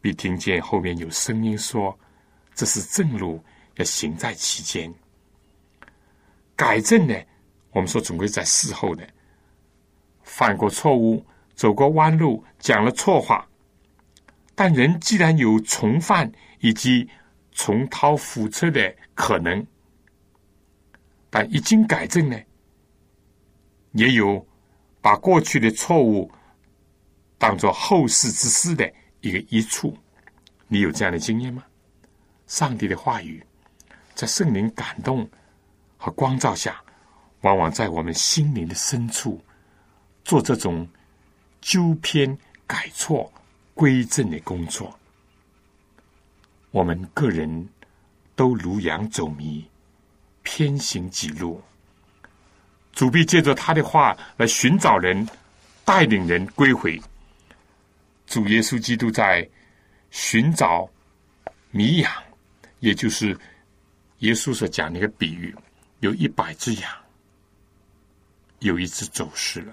[0.00, 1.98] 必听见后面有声音说
[2.54, 3.42] ：“这是正路，
[3.74, 4.94] 要行在其间。”
[6.54, 7.14] 改正呢，
[7.72, 9.04] 我们说总归在事后的。
[10.22, 11.26] 犯过错误，
[11.56, 13.44] 走过弯路，讲了错话，
[14.58, 17.08] 但人既然有重犯以及
[17.52, 19.64] 重蹈覆辙的可能，
[21.30, 22.36] 但一经改正呢，
[23.92, 24.44] 也有
[25.00, 26.28] 把过去的错误
[27.38, 29.96] 当做后世之师的一个益处。
[30.66, 31.62] 你有这样的经验吗？
[32.48, 33.40] 上帝的话语
[34.12, 35.24] 在圣灵感动
[35.96, 36.82] 和光照下，
[37.42, 39.40] 往往在我们心灵的深处
[40.24, 40.84] 做这种
[41.60, 43.32] 纠偏改错、
[43.78, 44.98] 归正的工作。
[46.72, 47.68] 我们个人
[48.34, 49.64] 都如羊走迷，
[50.42, 51.62] 偏行己路。
[52.92, 55.24] 主必借着他的话来寻找人，
[55.84, 57.00] 带领人归回。
[58.26, 59.48] 主耶稣基督在
[60.10, 60.90] 寻找
[61.70, 62.12] 迷羊，
[62.80, 63.38] 也就是
[64.18, 65.54] 耶稣所讲的一个比喻：
[66.00, 66.92] 有一百只羊，
[68.58, 69.72] 有一只走失了。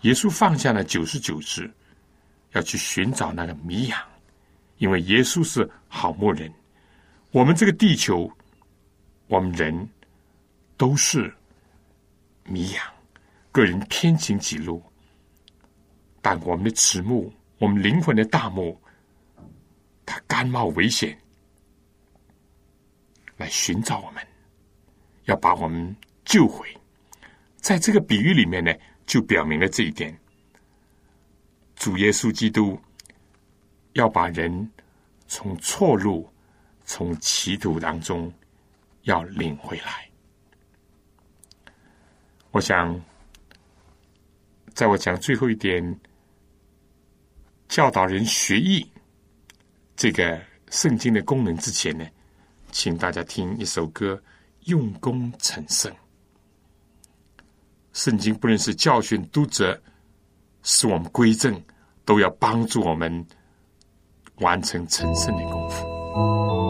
[0.00, 1.72] 耶稣放下了九十九只，
[2.52, 3.98] 要去寻找那个迷羊。
[4.78, 6.52] 因为耶稣是好牧人，
[7.30, 8.30] 我们这个地球，
[9.26, 9.88] 我们人
[10.76, 11.32] 都是
[12.44, 12.84] 迷羊，
[13.50, 14.82] 个人偏行己路。
[16.20, 18.78] 但我们的迟暮，我们灵魂的大牧，
[20.04, 21.16] 他甘冒危险
[23.38, 24.22] 来寻找我们，
[25.24, 26.68] 要把我们救回。
[27.56, 28.70] 在这个比喻里面呢，
[29.06, 30.14] 就表明了这一点。
[31.76, 32.76] 主耶稣基督。
[33.92, 34.70] 要把人
[35.26, 36.30] 从错路、
[36.84, 38.30] 从歧途当中
[39.04, 40.06] 要领回来。
[42.50, 43.02] 我想，
[44.74, 45.98] 在我讲最后一点
[47.68, 48.86] 教导人学艺
[49.96, 50.38] 这个
[50.70, 52.06] 圣经的功能之前呢，
[52.70, 54.14] 请大家听一首歌
[54.70, 55.90] 《用功成圣》。
[57.94, 59.80] 圣经不论是教训、督责，
[60.66, 61.58] 使我们归正，
[62.04, 63.26] 都要帮助我们。
[64.40, 66.65] 完成成圣的功夫。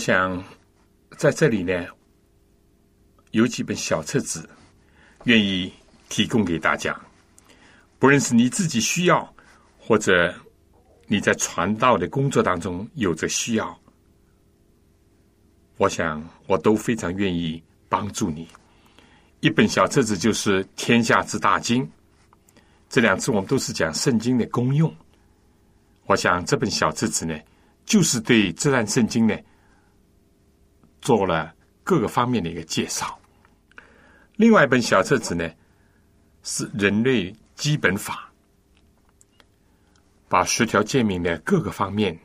[0.00, 0.42] 想
[1.18, 1.86] 在这里呢，
[3.32, 4.48] 有几本小册子，
[5.24, 5.70] 愿意
[6.08, 6.98] 提供给大家。
[7.98, 9.32] 不论是你自己需要，
[9.78, 10.34] 或者
[11.06, 13.78] 你在传道的工作当中有着需要，
[15.76, 18.48] 我想我都非常愿意帮助你。
[19.40, 21.84] 一本小册子就是《天下之大经》，
[22.88, 24.94] 这两次我们都是讲圣经的功用。
[26.06, 27.38] 我想这本小册子呢，
[27.84, 29.36] 就是对这段圣经呢
[31.00, 33.18] 做了各个方面的一个介绍。
[34.36, 35.50] 另外一本小册子呢，
[36.42, 38.26] 是《人类基本法》。
[40.28, 42.16] 把十条诫命的各个方面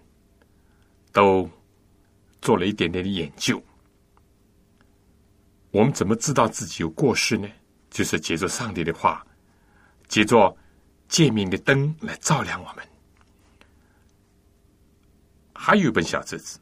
[1.11, 1.49] 都
[2.39, 3.59] 做了一点点的研究。
[5.71, 7.49] 我们怎么知道自己有过失呢？
[7.89, 9.25] 就是借着上帝的话，
[10.07, 10.55] 借着
[11.09, 12.87] 诫命的灯来照亮我们。
[15.55, 16.59] 还有一本小册子，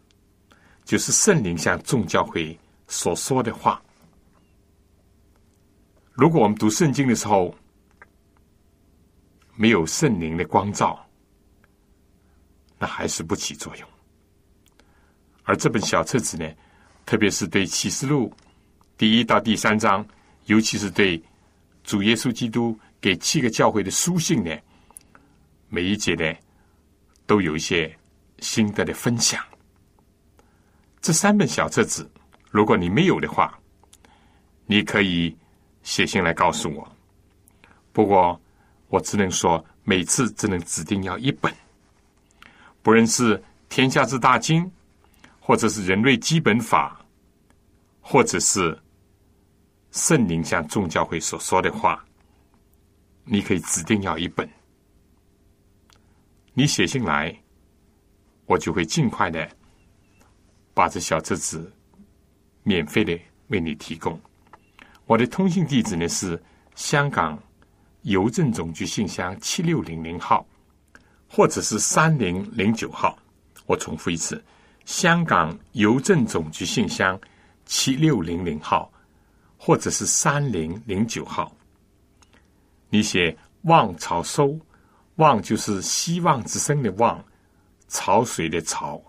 [0.84, 2.58] 就是圣灵向众教会
[2.88, 3.82] 所说的话。
[6.12, 7.54] 如果我们读圣经的时候
[9.56, 11.04] 没有圣灵的光照，
[12.78, 13.88] 那还是不起作用。
[15.44, 16.50] 而这本小册子呢，
[17.06, 18.32] 特别是对启示录。
[18.98, 20.06] 第一到第三章，
[20.46, 21.22] 尤其是对
[21.84, 24.56] 主耶稣基督给七个教会的书信呢，
[25.68, 26.34] 每一节呢
[27.26, 27.94] 都有一些
[28.40, 29.44] 心得的分享。
[31.04, 32.10] 这三本小册子，
[32.50, 33.60] 如果你没有的话，
[34.66, 35.36] 你可以
[35.82, 36.96] 写信来告诉我。
[37.92, 38.42] 不过
[38.88, 41.54] 我只能说，每次只能指定要一本，
[42.82, 43.38] 不论是
[43.68, 44.64] 《天下之大经》，
[45.42, 46.98] 或者是《人类基本法》，
[48.02, 48.80] 或者是。
[49.92, 52.04] 圣灵向众教会所说的话，
[53.26, 54.50] 你可以指定要一本，
[56.56, 57.32] 你写信来，
[58.48, 59.48] 我就会尽快的
[60.74, 61.72] 把这小册子
[62.64, 64.20] 免费的为你提供。
[65.06, 66.42] 我的通信地址呢是
[66.76, 67.38] 香港
[68.02, 70.46] 邮政总局信箱七六零零号，
[71.30, 73.18] 或者是三零零九号。
[73.66, 74.44] 我重复一次，
[74.86, 77.20] 香港邮政总局信箱
[77.66, 78.90] 七六零零号。
[79.66, 81.56] 或者是三零零九号，
[82.90, 84.60] 你写“望潮收
[85.16, 87.24] ”，“望”就是希望之声的“望”，
[87.88, 89.02] 潮水的“潮”。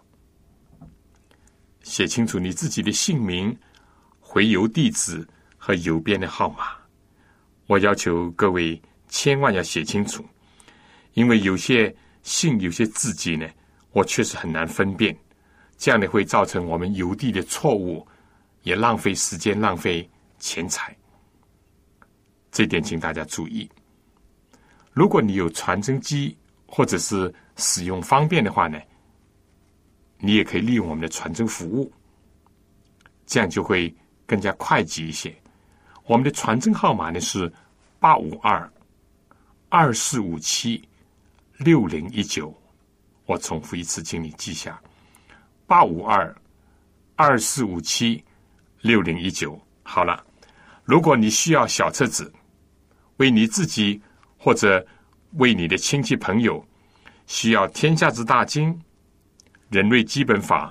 [1.85, 3.57] 写清楚你自己的姓名、
[4.18, 5.24] 回邮地址
[5.57, 6.70] 和邮编的号码。
[7.68, 10.24] 我要求各位千万要写清楚，
[11.12, 13.49] 因为有些信、有些字迹呢，
[13.93, 15.16] 我确实很难分辨，
[15.78, 18.05] 这样呢会造成我们邮递的错误，
[18.64, 20.11] 也浪费时间，浪费。
[20.41, 20.95] 钱财，
[22.51, 23.70] 这点请大家注意。
[24.93, 28.78] 如果你有传真机或者是使用方便的话呢，
[30.25, 31.93] 你也可以利用我们的传真服务，
[33.27, 33.95] 这样就会
[34.27, 35.35] 更加快捷一些。
[36.07, 37.53] 我们的传真号码呢是
[38.01, 38.72] 八五二
[39.68, 40.83] 二四五七
[41.59, 42.53] 六零一九，
[43.27, 44.81] 我重复一次，请你记下：
[45.66, 46.35] 八五二
[47.16, 48.25] 二四五七
[48.81, 49.61] 六零一九。
[49.83, 50.25] 好了。
[50.87, 52.31] 如果你需要小册子，
[53.16, 53.99] 为你自己
[54.37, 54.87] 或者
[55.39, 56.62] 为你的亲戚朋友
[57.27, 58.68] 需要《天下之大经》
[59.75, 60.68] 《人类基本法》，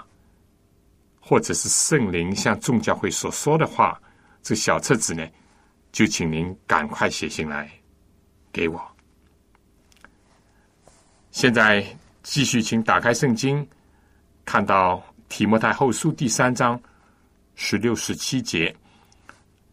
[1.27, 4.01] 或者是圣灵向众教会所说的话，
[4.41, 5.27] 这小册子呢，
[5.91, 7.69] 就请您赶快写信来
[8.49, 8.81] 给我。
[11.31, 11.85] 现在
[12.21, 13.67] 继续，请打开圣经，
[14.45, 16.81] 看到提摩太后书第三章
[17.55, 18.73] 十六、十七节。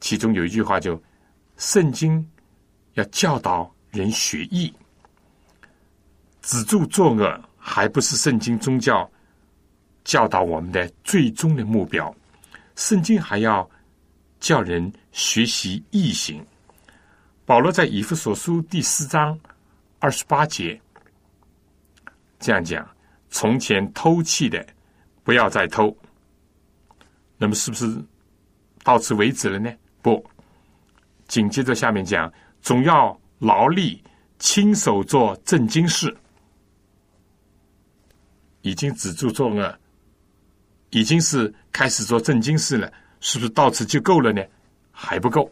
[0.00, 1.00] 其中有一句话，就
[1.56, 2.28] 圣经
[2.94, 4.74] 要教导人学义，
[6.42, 9.08] 止住作恶，还不是圣经宗教
[10.04, 12.14] 教导我们的最终的目标。
[12.76, 13.68] 圣经还要
[14.38, 16.44] 叫人学习义行。
[17.44, 19.38] 保罗在以弗所书第四章
[19.98, 20.80] 二十八节
[22.38, 22.88] 这样讲：
[23.28, 24.66] 从前偷窃的，
[25.22, 25.94] 不要再偷。
[27.36, 28.02] 那么，是不是
[28.82, 29.70] 到此为止了呢？
[30.00, 30.24] 不，
[31.26, 32.32] 紧接着下面讲，
[32.62, 34.02] 总要劳力
[34.38, 36.16] 亲手做正经事。
[38.62, 39.78] 已经止住作恶，
[40.90, 44.42] 已经是开始做正经事了，是不是到此就够了呢？
[44.92, 45.50] 还不够。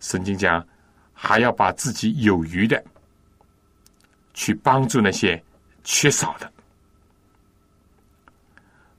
[0.00, 0.66] 圣经讲，
[1.12, 2.82] 还要把自己有余的
[4.34, 5.42] 去帮助那些
[5.84, 6.52] 缺少的。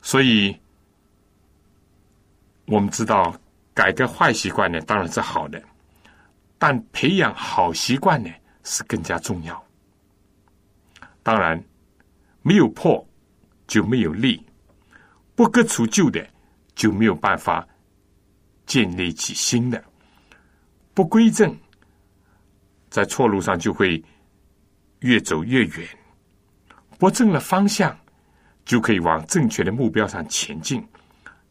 [0.01, 0.57] 所以，
[2.65, 3.35] 我们知道。
[3.75, 5.59] 改革坏习惯呢，当然是好的，
[6.59, 8.29] 但培养好习惯呢
[8.63, 9.65] 是更加重要。
[11.23, 11.59] 当然，
[12.43, 13.03] 没有破
[13.73, 14.45] 就没有力，
[15.33, 16.23] 不革除旧的
[16.75, 17.67] 就没有办法
[18.67, 19.83] 建立起新的。
[20.93, 21.57] 不归正，
[22.91, 24.03] 在错路上就会
[24.99, 25.87] 越走越远。
[26.99, 27.97] 不正了方向，
[28.63, 30.87] 就可以往正确的目标上前进。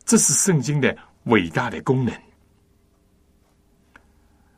[0.04, 0.96] 这是圣经的。
[1.24, 2.12] 伟大的功能，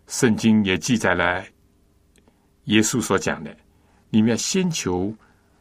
[0.07, 1.43] 圣经也记载了
[2.65, 3.57] 耶稣所讲的：
[4.11, 5.15] 你们要先求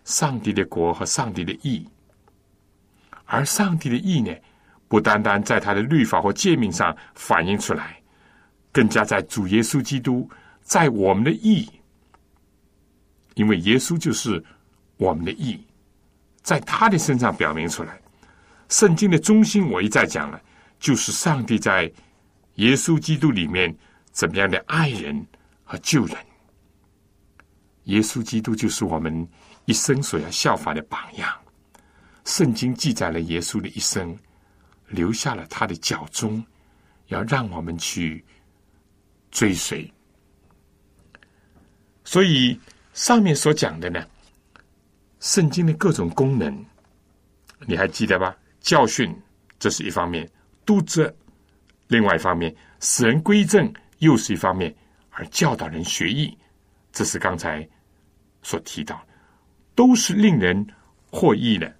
[0.03, 1.87] 上帝的国和上帝的义。
[3.33, 4.31] 而上帝的意呢，
[4.87, 7.99] 不单单在他的律法或诫命上反映出来，
[8.71, 10.29] 更加在主耶稣基督
[10.61, 11.67] 在我们的意
[13.33, 14.43] 因为耶稣就是
[14.97, 15.59] 我们的义，
[16.43, 17.99] 在他的身上表明出来。
[18.69, 20.39] 圣经的中心，我一再讲了，
[20.79, 21.91] 就是上帝在
[22.57, 23.75] 耶稣基督里面
[24.11, 25.25] 怎么样的爱人
[25.63, 26.15] 和救人。
[27.85, 29.27] 耶稣基督就是我们
[29.65, 31.42] 一生所要效法的榜样。
[32.25, 34.17] 圣经记载了耶稣的一生，
[34.87, 36.43] 留下了他的脚踪，
[37.07, 38.23] 要让我们去
[39.29, 39.91] 追随。
[42.03, 42.59] 所以
[42.93, 44.05] 上面所讲的呢，
[45.19, 46.65] 圣经的各种功能，
[47.65, 48.35] 你还记得吧？
[48.61, 49.13] 教训
[49.59, 50.29] 这是一方面，
[50.65, 51.13] 督责
[51.87, 54.73] 另外一方面，使人归正又是一方面，
[55.11, 56.37] 而教导人学艺，
[56.91, 57.67] 这是刚才
[58.41, 59.05] 所提到，
[59.75, 60.65] 都是令人
[61.11, 61.73] 获益的。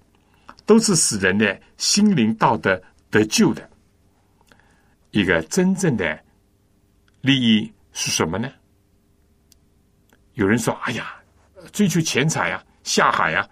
[0.66, 3.68] 都是使人的心灵道德得救的
[5.10, 6.18] 一个真正的
[7.20, 8.50] 利益是什么呢？
[10.34, 11.14] 有人说：“哎呀，
[11.72, 13.48] 追求钱财啊，下海啊，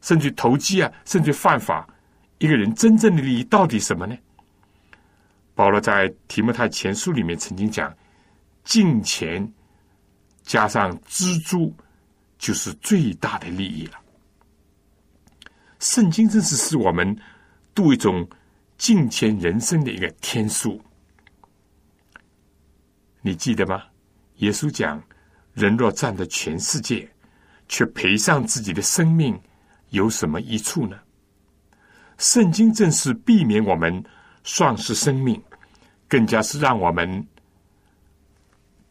[0.00, 1.88] 甚至投机啊，甚至犯法。
[2.38, 4.16] 一个人真正的利益到底什么呢？”
[5.54, 7.92] 保罗在提摩太前书里面曾经讲
[8.64, 9.52] ：“金钱
[10.42, 11.74] 加上蜘蛛，
[12.38, 13.98] 就是最大的利益了。”
[15.82, 17.14] 圣经真是是我们
[17.74, 18.24] 度一种
[18.78, 20.80] 敬虔人生的一个天书。
[23.20, 23.82] 你记得吗？
[24.36, 25.02] 耶稣讲
[25.54, 27.10] ：“人若占得全世界，
[27.66, 29.36] 却赔上自己的生命，
[29.90, 30.96] 有什么益处呢？”
[32.16, 34.04] 圣经正是避免我们
[34.44, 35.42] 丧失生命，
[36.06, 37.26] 更加是让我们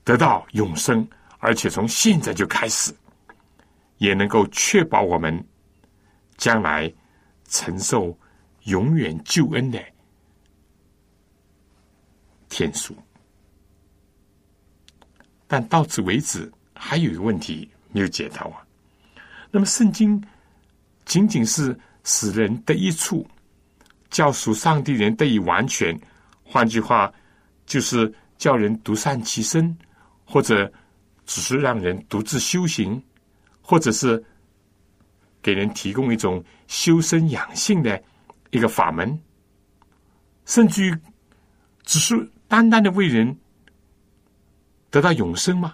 [0.03, 1.07] 得到永生，
[1.39, 2.93] 而且从现在就开始，
[3.97, 5.41] 也能够确保我们。
[6.41, 6.91] 将来
[7.49, 8.17] 承受
[8.63, 9.79] 永远救恩的
[12.49, 12.97] 天数，
[15.45, 18.65] 但到此为止，还有一个问题没有解答啊。
[19.51, 20.19] 那么，圣经
[21.05, 23.23] 仅仅是使人得一处，
[24.09, 25.95] 叫属上帝人得以完全，
[26.43, 27.13] 换句话，
[27.67, 29.77] 就是叫人独善其身，
[30.25, 30.73] 或者
[31.27, 32.99] 只是让人独自修行，
[33.61, 34.25] 或者是。
[35.41, 38.01] 给人提供一种修身养性的
[38.51, 39.19] 一个法门，
[40.45, 40.97] 甚至于
[41.83, 43.37] 只是单单的为人
[44.89, 45.73] 得到永生吗？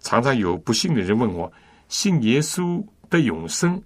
[0.00, 1.52] 常常有不幸的人问我：
[1.88, 3.82] 信耶稣的永生，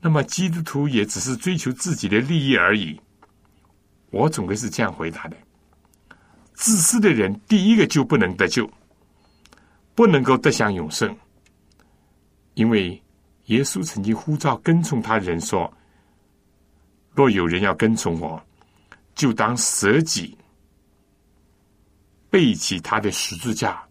[0.00, 3.00] 那么基督徒也只是追求自己的利益而已。
[4.10, 5.36] 我总归是这样回答的：
[6.52, 8.70] 自私的人，第一个就不能得救，
[9.94, 11.16] 不能够得享永生。
[12.54, 13.02] 因为
[13.46, 15.72] 耶稣曾经呼召跟从他人说
[17.12, 18.40] ：“若有人要跟从我，
[19.14, 20.38] 就当舍己，
[22.30, 23.82] 背起他的十字架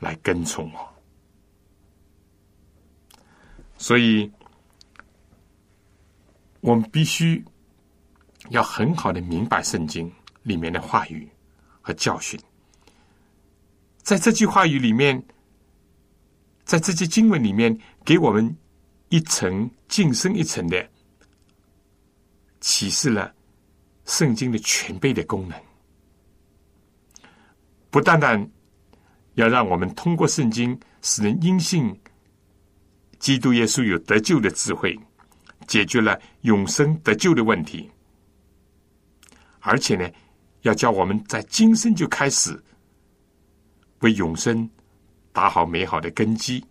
[0.00, 0.94] 来跟从我。”
[3.78, 4.30] 所以，
[6.60, 7.42] 我们必须
[8.50, 10.12] 要很好的明白圣经
[10.42, 11.26] 里面的话语
[11.80, 12.38] 和教训。
[14.02, 15.24] 在这句话语里面。
[16.68, 18.54] 在这些经文里面，给我们
[19.08, 20.86] 一层晋升一层的
[22.60, 23.34] 启示了
[24.04, 25.58] 圣经的全备的功能。
[27.88, 28.46] 不单单
[29.36, 31.98] 要让我们通过圣经使人因信
[33.18, 34.94] 基督耶稣有得救的智慧，
[35.66, 37.90] 解决了永生得救的问题，
[39.60, 40.06] 而且呢，
[40.60, 42.62] 要叫我们在今生就开始
[44.00, 44.68] 为永生。
[45.32, 46.64] 打好美好的根基，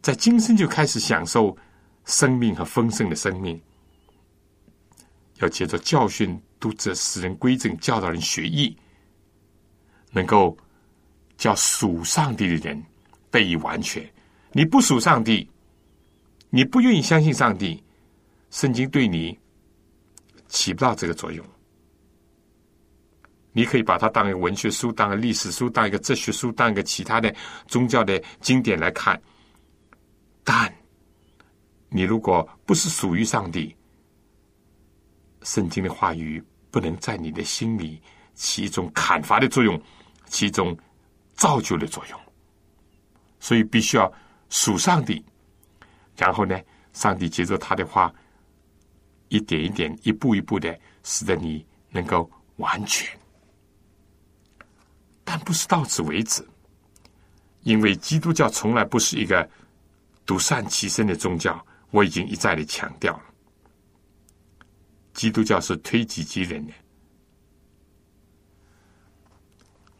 [0.00, 1.56] 在今生就开始享受
[2.04, 3.60] 生命和丰盛的生命。
[5.40, 8.74] 要借着教训、督责、使人归正、教导人学艺，
[10.10, 10.56] 能够
[11.36, 12.82] 叫属上帝的人
[13.30, 14.08] 得以完全。
[14.52, 15.46] 你不属上帝，
[16.48, 17.84] 你不愿意相信上帝，
[18.50, 19.38] 圣经对你
[20.48, 21.44] 起不到这个作用。
[23.56, 27.34] 你可以把它当一个文学书，当一个历史书，当一个哲学书，当一个其他的
[27.66, 29.18] 宗教的经典来看。
[30.44, 30.70] 但
[31.88, 33.74] 你如果不是属于上帝，
[35.40, 37.98] 圣经的话语不能在你的心里
[38.34, 39.80] 起一种砍伐的作用，
[40.26, 40.76] 起一种
[41.34, 42.20] 造就的作用。
[43.40, 44.12] 所以必须要
[44.50, 45.24] 属上帝，
[46.14, 46.60] 然后呢，
[46.92, 48.12] 上帝接着他的话，
[49.28, 53.18] 一点一点、一步一步的，使得你能够完全。
[55.26, 56.46] 但不是到此为止，
[57.64, 59.46] 因为基督教从来不是一个
[60.24, 61.60] 独善其身的宗教。
[61.90, 63.22] 我已经一再的强调了，
[65.14, 66.72] 基督教是推己及人的。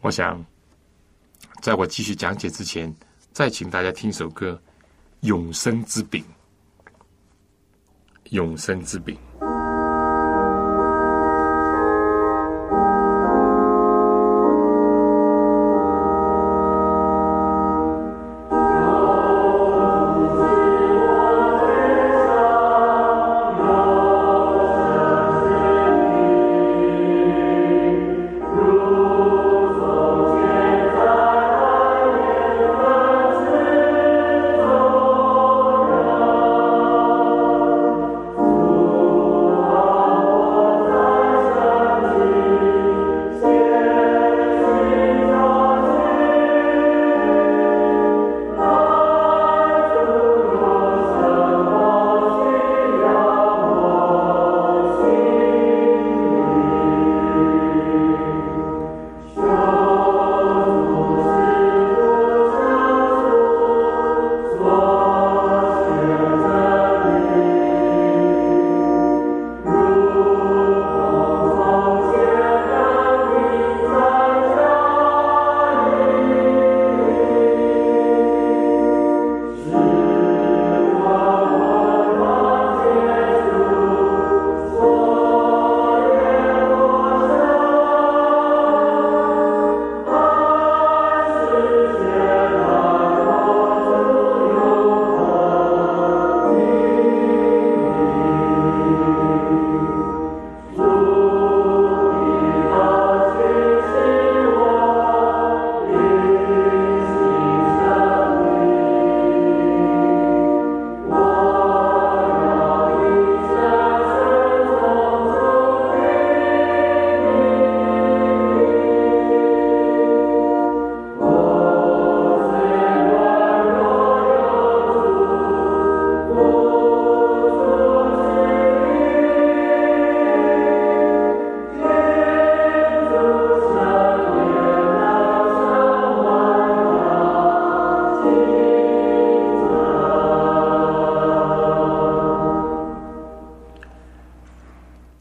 [0.01, 0.45] 我想，
[1.61, 2.93] 在我继续讲解之前，
[3.31, 4.61] 再请大家听首歌
[5.27, 6.23] 《永生之饼》。
[8.31, 9.17] 永生之饼。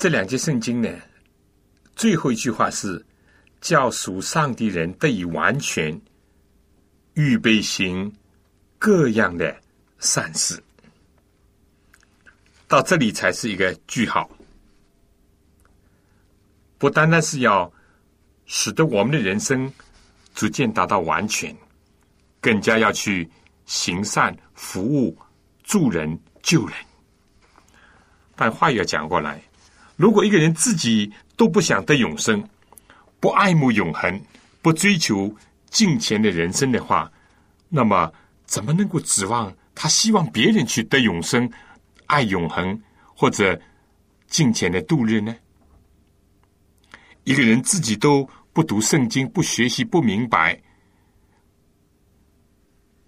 [0.07, 0.89] 这两节圣经呢，
[1.97, 3.05] 最后一句话是
[3.61, 6.01] “叫属上帝人得以完全，
[7.15, 8.15] 预备行
[8.79, 9.61] 各样的
[9.99, 10.63] 善事”。
[12.69, 14.31] 到这里才是一个句号，
[16.79, 17.73] 不单单是要
[18.45, 19.69] 使得我们的人生
[20.37, 21.53] 逐渐达到完全，
[22.41, 23.29] 更加要去
[23.65, 25.19] 行善、服务、
[25.65, 26.77] 助人、救人。
[28.37, 29.43] 但话又讲过来。
[29.97, 32.47] 如果一个人自己都不想得永生，
[33.19, 34.21] 不爱慕永恒，
[34.61, 35.35] 不追求
[35.71, 37.11] 金钱的人生的话，
[37.71, 38.13] 那么
[38.45, 41.51] 怎么能够指望他希望别人去得永生、
[42.05, 42.79] 爱永恒
[43.15, 43.59] 或者
[44.27, 45.35] 金钱的度日呢？
[47.25, 50.61] 一个人自己都不读圣经、不学习、不明白、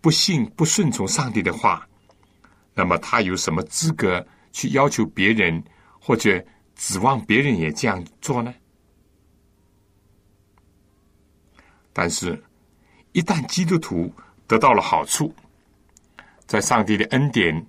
[0.00, 1.86] 不信、不顺从上帝的话，
[2.72, 5.62] 那么他有什么资格去要求别人
[6.00, 6.42] 或者？
[6.78, 8.54] 指望别人也这样做呢？
[11.92, 12.40] 但是，
[13.10, 14.14] 一旦基督徒
[14.46, 15.34] 得到了好处，
[16.46, 17.66] 在上帝的恩典、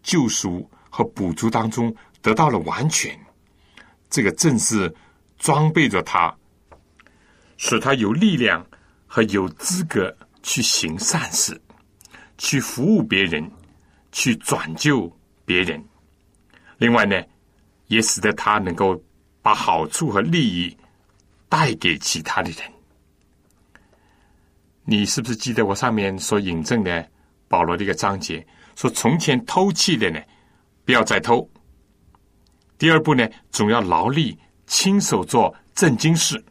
[0.00, 3.18] 救赎和补助当中得到了完全，
[4.08, 4.94] 这个正是
[5.36, 6.32] 装备着他，
[7.56, 8.64] 使他有力量
[9.08, 11.60] 和有资格去行善事，
[12.38, 13.50] 去服务别人，
[14.12, 15.12] 去转救
[15.44, 15.84] 别人。
[16.78, 17.20] 另外呢？
[17.88, 19.00] 也使得他能够
[19.42, 20.76] 把好处和利益
[21.48, 22.60] 带给其他的人。
[24.84, 27.08] 你是不是记得我上面所引证的
[27.48, 28.46] 保罗的一个章节？
[28.74, 30.20] 说从前偷窃的呢，
[30.84, 31.48] 不要再偷。
[32.78, 36.44] 第二步呢，总要劳力亲手做正经事。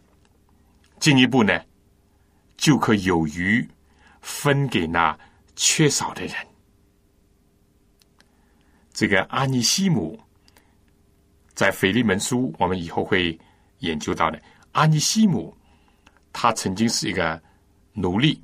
[1.00, 1.62] 进一步呢，
[2.58, 3.68] 就可有余
[4.22, 5.18] 分给那
[5.56, 6.36] 缺少的人。
[8.94, 10.20] 这个阿尼西姆。
[11.56, 13.38] 在腓利门书，我们以后会
[13.80, 14.40] 研究到的。
[14.74, 15.56] 阿尼西姆，
[16.34, 17.42] 他曾经是一个
[17.94, 18.42] 奴隶，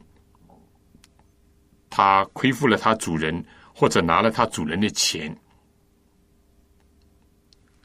[1.89, 3.45] 他亏负了他主人，
[3.75, 5.37] 或者拿了他主人的钱，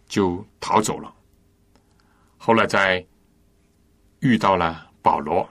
[0.07, 1.13] 就逃走了。
[2.37, 3.05] 后来在
[4.21, 5.49] 遇到了保罗，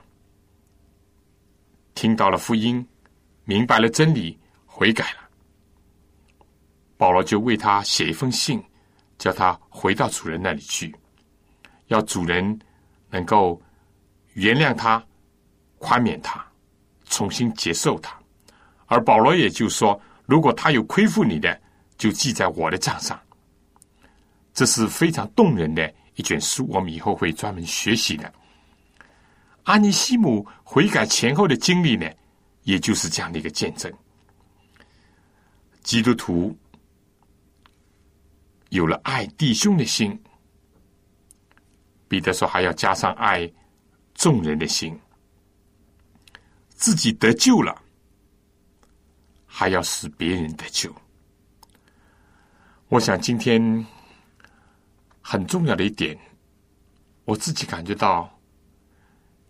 [1.95, 2.87] 听到了福音，
[3.43, 5.29] 明白了真理，悔改了。
[6.95, 8.63] 保罗就为他写一封信。
[9.17, 10.95] 叫他回到主人那里去，
[11.87, 12.59] 要主人
[13.09, 13.61] 能够
[14.33, 15.03] 原谅他、
[15.77, 16.45] 宽免他、
[17.05, 18.17] 重新接受他，
[18.87, 21.61] 而保罗也就说，如果他有亏负你的，
[21.97, 23.19] 就记在我的账上。
[24.53, 28.33] 这是非常动人的一卷书，我们以后会专门学习的。
[29.63, 32.09] 阿尼西姆悔改前后的经历呢，
[32.63, 33.91] 也就是这样的一个见证。
[35.83, 36.57] 基督徒
[38.75, 40.21] 有了爱弟兄的心，
[42.09, 43.49] 彼得说还要加上爱
[44.13, 44.99] 众人的心，
[46.69, 47.73] 自己得救了，
[49.45, 50.93] 还要使别人得救。
[52.89, 53.85] 我想今天
[55.21, 56.17] 很重要的一点，
[57.23, 58.29] 我自己感觉到。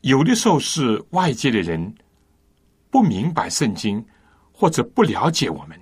[0.02, 1.96] 有的时候是外界的人
[2.92, 4.06] 不明白圣经，
[4.52, 5.82] 或者不了解我们，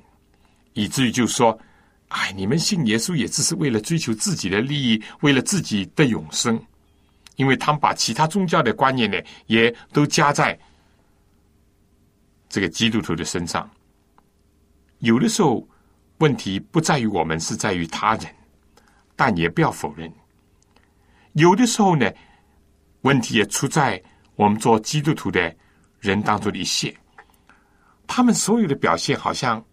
[0.71, 1.59] 以至于就说
[2.13, 6.59] ：“哎，你们信耶稣也只是为了追求自己的利益，为了自己的永生。”
[7.35, 10.57] 因为他们把其他宗教的观念呢，也都加在
[12.47, 13.67] 这个基督徒的身上。
[14.99, 15.67] 有的时候
[16.19, 18.27] 问题不在于我们，是在于他人，
[19.15, 20.11] 但也不要否认。
[21.33, 22.11] 有的时候呢，
[23.01, 24.01] 问题也出在。
[24.35, 25.55] 我们做基督徒的
[25.99, 26.91] 人当中的一些，
[28.07, 29.63] 他们所有的表现，好像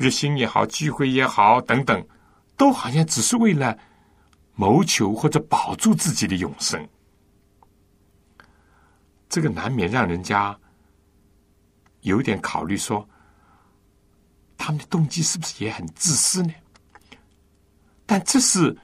[0.00, 2.02] 日新也好，聚会也好，等等，
[2.56, 3.76] 都好像只是为了
[4.54, 6.88] 谋求或者保住自己的永生。
[9.28, 10.58] 这个难免让人家
[12.00, 13.06] 有点考虑说，
[14.56, 16.54] 他们的动机是不是也很自私呢？
[18.06, 18.74] 但这是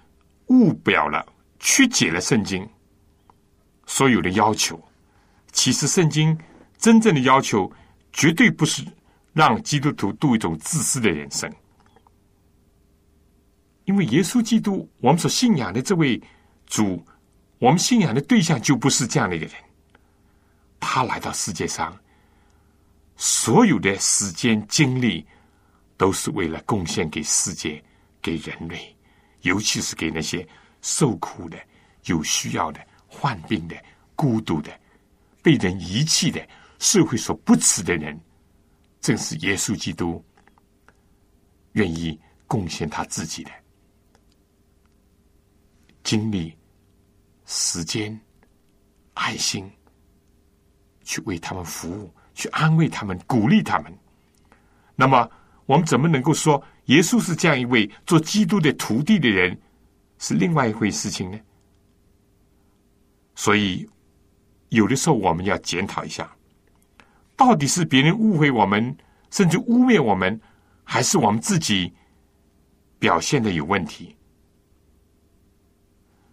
[0.48, 1.26] 误表了，
[1.58, 2.68] 曲解了圣经。
[3.86, 4.78] 所有的要求，
[5.50, 6.38] 其实圣经
[6.76, 7.72] 真正的要求，
[8.12, 8.84] 绝对不是
[9.36, 11.52] 让基督徒度一种自私的人生。
[13.84, 16.18] 因为耶稣基督，我们所信仰的这位
[16.64, 17.04] 主，
[17.58, 19.54] 我们信仰的对象就不是这样的一个人。
[20.80, 21.94] 他来到世界上，
[23.16, 25.26] 所有的时间精力，
[25.98, 27.84] 都是为了贡献给世界、
[28.22, 28.96] 给人类，
[29.42, 30.48] 尤其是给那些
[30.80, 31.58] 受苦的、
[32.06, 32.80] 有需要的。
[33.08, 33.76] 患病的、
[34.14, 34.70] 孤独的、
[35.42, 36.46] 被人遗弃的、
[36.78, 38.18] 社会所不齿的人，
[39.00, 40.24] 正是耶稣基督
[41.72, 43.50] 愿意贡献他自己的
[46.02, 46.56] 精力、
[47.44, 48.18] 时间、
[49.14, 49.70] 爱心，
[51.02, 53.92] 去为他们服务，去安慰他们、鼓励他们。
[54.94, 55.28] 那么，
[55.66, 59.58] 我们怎么能够说耶稣是这样一位做基督的徒弟的人，
[60.18, 61.40] 是另外一回事情呢？
[63.34, 63.88] 所以，
[64.68, 66.35] 有的时候我们要检讨一下，
[67.36, 68.96] 到底是别人误会我们，
[69.30, 70.40] 甚至污蔑我们，
[70.82, 71.92] 还是我们自己
[72.98, 74.16] 表现的有问题？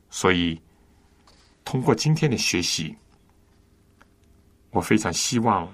[0.10, 0.62] 所以，
[1.66, 2.96] 通过今天的学习，
[4.70, 5.68] 我非常希望，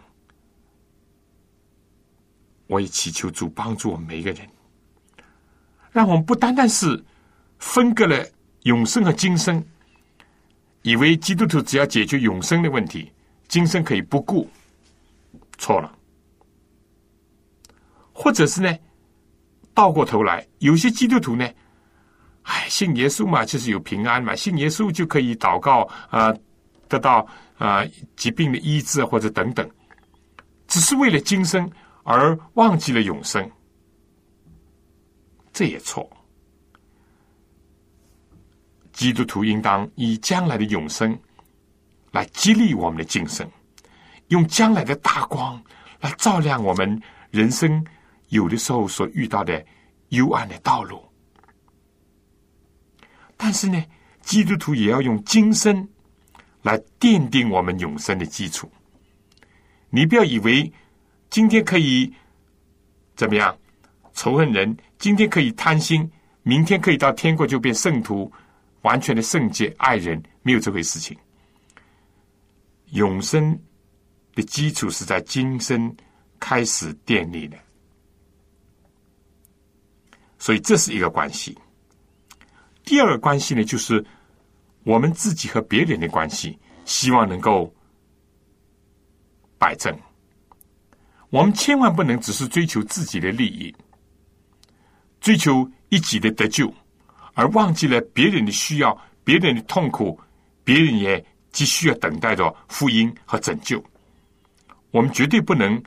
[2.67, 4.47] 我也祈求主帮助我们每一个人，
[5.91, 7.03] 让我们不单单是
[7.59, 8.25] 分割了
[8.63, 9.63] 永生和今生。
[10.82, 13.11] 以为基督徒只要解决永生的问题，
[13.49, 14.49] 今生可以不顾，
[15.60, 15.95] 错了。
[18.12, 18.76] 或者是呢，
[19.76, 21.47] 倒过头来，有些基督徒呢，
[22.41, 26.34] 哎，信耶稣嘛，就是有平安嘛，信耶稣就可以祷告啊，
[26.88, 27.26] 得到
[27.57, 27.86] 啊
[28.16, 29.70] 疾病的医治或者等等，
[30.68, 31.72] 只是为了今生
[32.03, 33.49] 而忘记了永生，
[35.53, 36.10] 这也错。
[38.91, 41.18] 基督徒应当以将来的永生
[42.12, 43.49] 来激励我们的精神，
[44.30, 45.61] 用将来的大光
[45.99, 46.99] 来照亮我们
[47.30, 47.86] 人生
[48.30, 49.63] 有的时候所遇到的
[50.09, 51.03] 幽暗的道路。
[53.38, 53.84] 但是呢，
[54.21, 55.88] 基督徒也要用今生
[56.63, 58.71] 来奠定我们永生的基础。
[59.89, 60.71] 你不要以为
[61.30, 62.11] 今天可以
[63.15, 63.55] 怎么样
[64.13, 66.09] 仇恨人，今天可以贪心，
[66.43, 68.32] 明天可以到天国就变圣徒。
[68.84, 71.17] 完全的圣洁爱人没有这回事情。
[72.91, 73.59] 永生
[74.40, 75.94] 的基础是在今生
[76.40, 77.58] 开始建立的，
[80.38, 81.58] 所以这是一个关系。
[82.86, 84.04] 第二个关系呢，就是
[84.84, 87.74] 我们自己和别人的关系，希望能够
[89.58, 89.94] 摆正。
[91.32, 93.76] 我们千万不能只是追求自己的利益，
[95.20, 96.74] 追求一己的得救。
[97.34, 100.18] 而忘记了别人的需要，别人的痛苦，
[100.64, 103.84] 别人也急需要等待着福音和拯救。
[104.92, 105.82] 我们绝对不能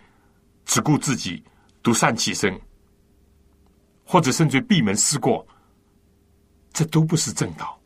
[0.65, 1.43] 只顾自己
[1.83, 2.61] 独善其身，
[4.05, 5.47] 或者甚至闭门思过，
[6.73, 7.79] 这都不是正道。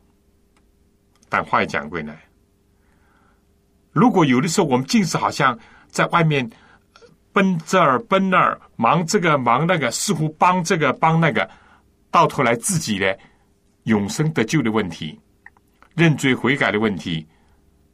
[1.29, 2.23] 但话又讲回来，
[3.91, 5.57] 如果有的时候我们尽是好像
[5.89, 6.49] 在外面
[7.33, 11.49] 奔这儿奔那儿，忙这个忙那个，似乎帮这个帮那个，
[12.09, 13.13] 到头来自己呢，
[13.83, 15.19] 永生得救的问题、
[15.95, 17.27] 认罪悔改的问题、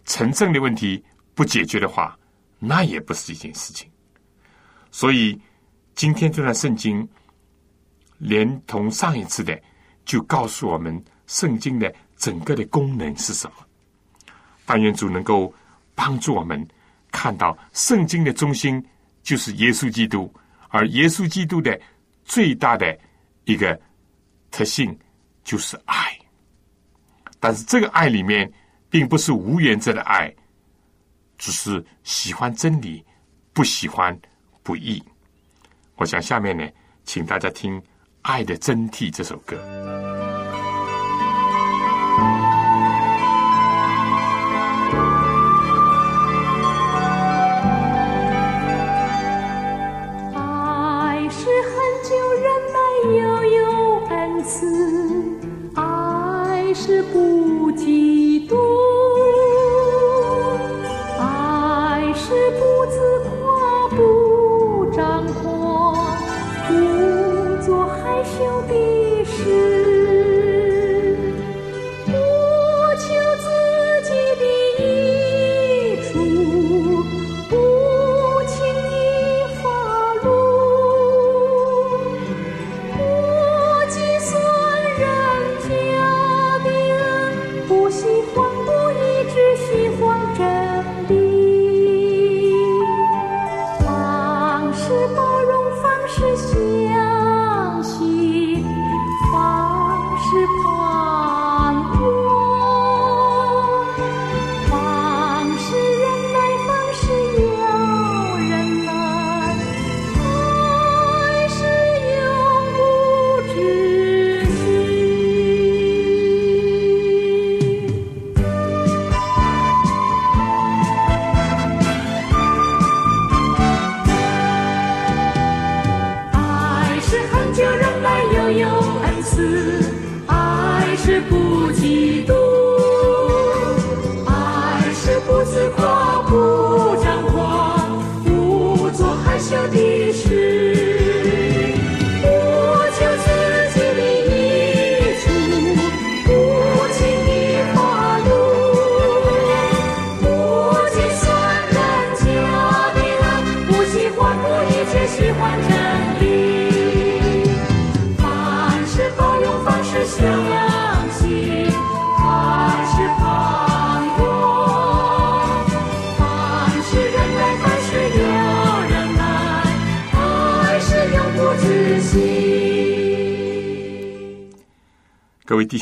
[0.06, 1.04] 成圣的问题
[1.34, 2.18] 不解决的话，
[2.66, 3.89] 那也不是一件事情。
[4.89, 5.38] 所以
[5.95, 7.07] 今天这段圣经，
[8.20, 9.59] 连同上一次的，
[10.05, 13.55] 就告诉我们圣经的整个的功能是什么。
[14.66, 15.53] 但愿主能够
[15.93, 16.66] 帮助我们
[17.11, 18.82] 看到圣经的中心
[19.22, 20.34] 就是耶稣基督，
[20.70, 21.78] 而耶稣基督的
[22.24, 22.97] 最大的
[23.43, 23.78] 一个
[24.51, 24.97] 特性
[25.43, 26.18] 就是爱。
[27.41, 28.49] 但是这个爱里面，
[28.89, 30.34] 并不是无原则的爱，
[31.44, 33.04] 只是喜欢真理，
[33.52, 34.18] 不喜欢。
[34.64, 35.04] 不易，
[35.98, 36.66] 我想下面呢，
[37.04, 37.82] 请大家听
[38.22, 39.58] 《爱的真谛》这首歌。
[50.34, 51.76] 爱是很
[52.08, 52.80] 久忍耐
[53.18, 53.62] 又有
[54.06, 54.56] 恩慈，
[55.76, 57.20] 爱是不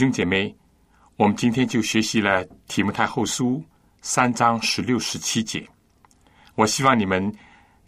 [0.02, 0.52] 兄姐妹，
[1.16, 3.64] 我们今天就学习了提摩太后书
[4.02, 5.64] 三章十六、十七节。
[6.56, 7.32] 我希望你们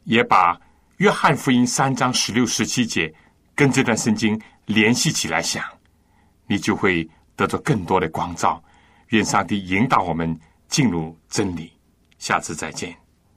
[0.03, 0.55] 也把
[0.97, 3.11] 约翰福音三章十六、十七节
[3.55, 5.66] 跟这段圣经联系起来想，
[6.45, 7.03] 你就会
[7.36, 8.64] 得到更多的光照。
[9.07, 11.74] 愿上帝引导我们进入真理。
[12.20, 13.03] 下次再见。